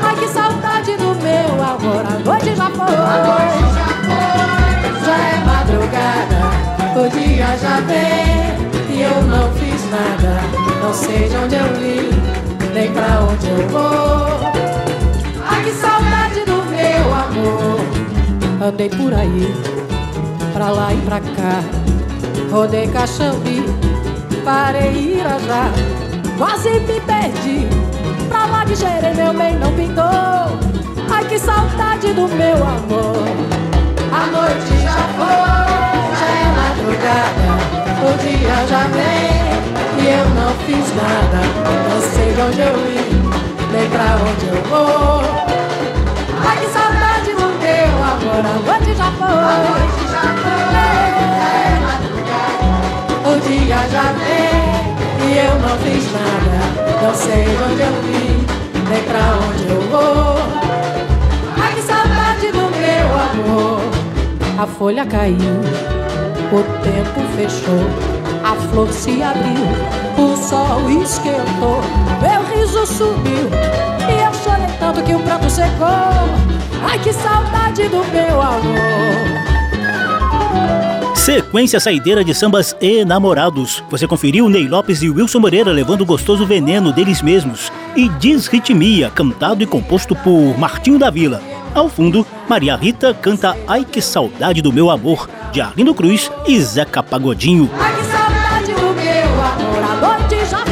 Ai, 0.00 0.16
que 0.16 0.28
saudade 0.28 0.96
do 0.96 1.14
meu 1.16 1.62
amor. 1.62 2.04
A 2.06 2.18
noite 2.24 2.56
já 2.56 2.70
foi, 2.70 2.86
já 5.04 5.16
é 5.16 5.36
madrugada. 5.44 6.40
O 6.96 7.08
dia 7.10 7.56
já 7.58 7.80
veio 7.80 8.54
e 8.90 9.02
eu 9.02 9.22
não 9.22 9.52
fiz 9.52 9.90
nada. 9.90 10.40
Não 10.82 10.94
sei 10.94 11.28
de 11.28 11.36
onde 11.36 11.54
eu 11.54 11.68
vim, 11.74 12.10
nem 12.72 12.90
pra 12.92 13.20
onde 13.30 13.46
eu 13.46 13.68
vou. 13.68 14.40
Ai, 15.46 15.62
que 15.62 15.72
saudade 15.72 16.40
do 16.46 16.64
meu 16.70 17.14
amor. 17.14 17.80
Andei 18.66 18.88
por 18.88 19.12
aí, 19.12 19.54
pra 20.54 20.70
lá 20.70 20.94
e 20.94 20.96
pra 21.02 21.20
cá. 21.20 21.62
Rodei 22.50 22.88
Caxambi, 22.88 23.62
parei 24.42 25.18
Irajá. 25.18 25.70
Quase 26.38 26.70
me 26.70 27.00
perdi, 27.02 27.68
pra 28.30 28.46
lá 28.46 28.64
de 28.64 28.74
Jerez 28.74 29.14
meu 29.16 29.34
bem 29.34 29.58
não 29.58 29.70
pintou. 29.74 30.58
Ai, 31.10 31.24
que 31.28 31.38
saudade 31.38 32.14
do 32.14 32.26
meu 32.28 32.56
amor. 32.56 33.26
A 34.10 34.26
noite 34.28 34.82
já 34.82 35.02
foi, 35.18 36.16
já 36.18 36.30
é 36.30 36.48
madrugada. 36.56 37.52
O 38.00 38.16
dia 38.22 38.66
já 38.66 38.84
vem 38.88 39.44
fiz 40.66 40.94
nada, 40.94 41.40
não 41.90 42.00
sei 42.00 42.32
de 42.32 42.40
onde 42.40 42.60
eu 42.60 42.74
vim, 42.84 43.12
nem 43.72 43.88
pra 43.90 44.16
onde 44.16 44.46
eu 44.46 44.62
vou. 44.68 45.22
Ai 46.46 46.56
que 46.58 46.68
saudade 46.68 47.32
do 47.34 47.46
meu 47.60 47.94
amor, 48.02 48.44
a 48.46 48.52
noite 48.64 48.94
já 48.96 49.10
foi. 49.12 49.28
A 49.28 49.54
noite 49.68 50.02
já 50.10 50.22
foi. 50.42 50.43
Dia 53.64 53.76
já 53.88 54.12
vem 54.12 55.26
e 55.26 55.38
eu 55.38 55.54
não 55.60 55.76
fiz 55.78 56.04
nada, 56.12 56.58
não 57.02 57.14
sei 57.14 57.44
de 57.44 57.62
onde 57.62 57.82
eu 57.82 57.92
vim, 58.02 58.46
nem 58.90 59.02
pra 59.04 59.20
onde 59.48 59.64
eu 59.72 59.80
vou. 59.90 60.36
Ai 61.56 61.74
que 61.74 61.82
saudade 61.82 62.52
do 62.52 62.70
meu 62.76 63.06
amor. 63.54 63.80
A 64.58 64.66
folha 64.66 65.06
caiu, 65.06 65.36
o 66.52 66.62
tempo 66.82 67.20
fechou. 67.36 67.88
A 68.44 68.54
flor 68.68 68.92
se 68.92 69.22
abriu, 69.22 69.66
o 70.18 70.36
sol 70.36 70.90
esquentou, 71.02 71.80
meu 72.20 72.42
riso 72.54 72.86
subiu 72.86 73.48
e 74.06 74.22
eu 74.22 74.34
chorei 74.34 74.68
tanto 74.78 75.02
que 75.02 75.14
o 75.14 75.20
prato 75.20 75.48
secou. 75.48 75.88
Ai 76.86 76.98
que 76.98 77.12
saudade 77.14 77.88
do 77.88 78.04
meu 78.12 78.42
amor. 78.42 79.44
Sequência 81.24 81.80
saideira 81.80 82.22
de 82.22 82.34
sambas 82.34 82.76
enamorados. 82.82 83.82
Você 83.88 84.06
conferiu 84.06 84.46
Ney 84.46 84.68
Lopes 84.68 85.02
e 85.02 85.08
Wilson 85.08 85.38
Moreira 85.38 85.72
levando 85.72 86.02
o 86.02 86.04
gostoso 86.04 86.44
veneno 86.44 86.92
deles 86.92 87.22
mesmos. 87.22 87.72
E 87.96 88.10
Disritmia, 88.10 89.08
cantado 89.08 89.62
e 89.62 89.66
composto 89.66 90.14
por 90.14 90.58
Martinho 90.58 90.98
da 90.98 91.08
Vila. 91.08 91.40
Ao 91.74 91.88
fundo, 91.88 92.26
Maria 92.46 92.76
Rita 92.76 93.14
canta 93.14 93.56
Ai 93.66 93.86
que 93.86 94.02
saudade 94.02 94.60
do 94.60 94.70
meu 94.70 94.90
amor, 94.90 95.26
de 95.50 95.62
Arlindo 95.62 95.94
Cruz 95.94 96.30
e 96.46 96.60
Zeca 96.60 97.02
Pagodinho. 97.02 97.70
Ai 97.80 97.96
que 97.96 98.04
saudade 98.04 98.74
do 98.74 98.92
meu 98.92 99.44
amor, 99.46 99.82
a 99.82 100.18
noite 100.18 100.44
já 100.44 100.62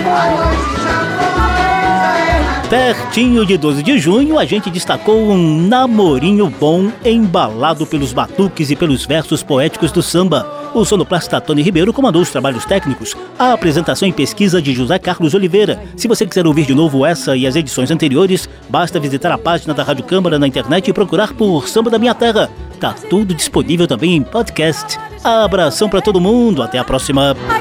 Pertinho 2.73 3.45
de 3.45 3.59
12 3.59 3.83
de 3.83 3.99
junho, 3.99 4.39
a 4.39 4.47
gente 4.47 4.70
destacou 4.70 5.31
um 5.31 5.61
namorinho 5.68 6.49
bom 6.49 6.91
embalado 7.05 7.85
pelos 7.85 8.14
batuques 8.14 8.70
e 8.70 8.77
pelos 8.77 9.05
versos 9.05 9.43
poéticos 9.43 9.93
do 9.93 10.01
samba. 10.01 10.70
O 10.73 10.83
sonoplasta 10.83 11.39
Tony 11.39 11.61
Ribeiro 11.61 11.93
comandou 11.93 12.23
os 12.23 12.31
trabalhos 12.31 12.64
técnicos. 12.64 13.14
A 13.39 13.53
apresentação 13.53 14.09
e 14.09 14.12
pesquisa 14.12 14.62
de 14.62 14.73
José 14.73 14.99
Carlos 14.99 15.35
Oliveira. 15.35 15.85
Se 15.99 16.09
você 16.09 16.25
quiser 16.25 16.47
ouvir 16.47 16.64
de 16.64 16.75
novo 16.75 17.05
essa 17.05 17.37
e 17.37 17.47
as 17.47 17.57
edições 17.57 17.91
anteriores, 17.91 18.49
basta 18.70 18.99
visitar 18.99 19.31
a 19.31 19.37
página 19.37 19.75
da 19.75 19.83
Rádio 19.83 20.05
Câmara 20.05 20.39
na 20.39 20.49
internet 20.49 20.89
e 20.89 20.95
procurar 20.95 21.35
por 21.35 21.68
Samba 21.68 21.91
da 21.91 21.99
Minha 21.99 22.14
Terra. 22.14 22.49
Tá 22.81 22.95
tudo 22.95 23.35
disponível 23.35 23.87
também 23.87 24.16
em 24.16 24.23
podcast. 24.23 24.99
Abração 25.23 25.91
para 25.91 26.01
todo 26.01 26.18
mundo, 26.18 26.62
até 26.62 26.79
a 26.79 26.85
próxima. 26.85 27.37
Ai 27.51 27.61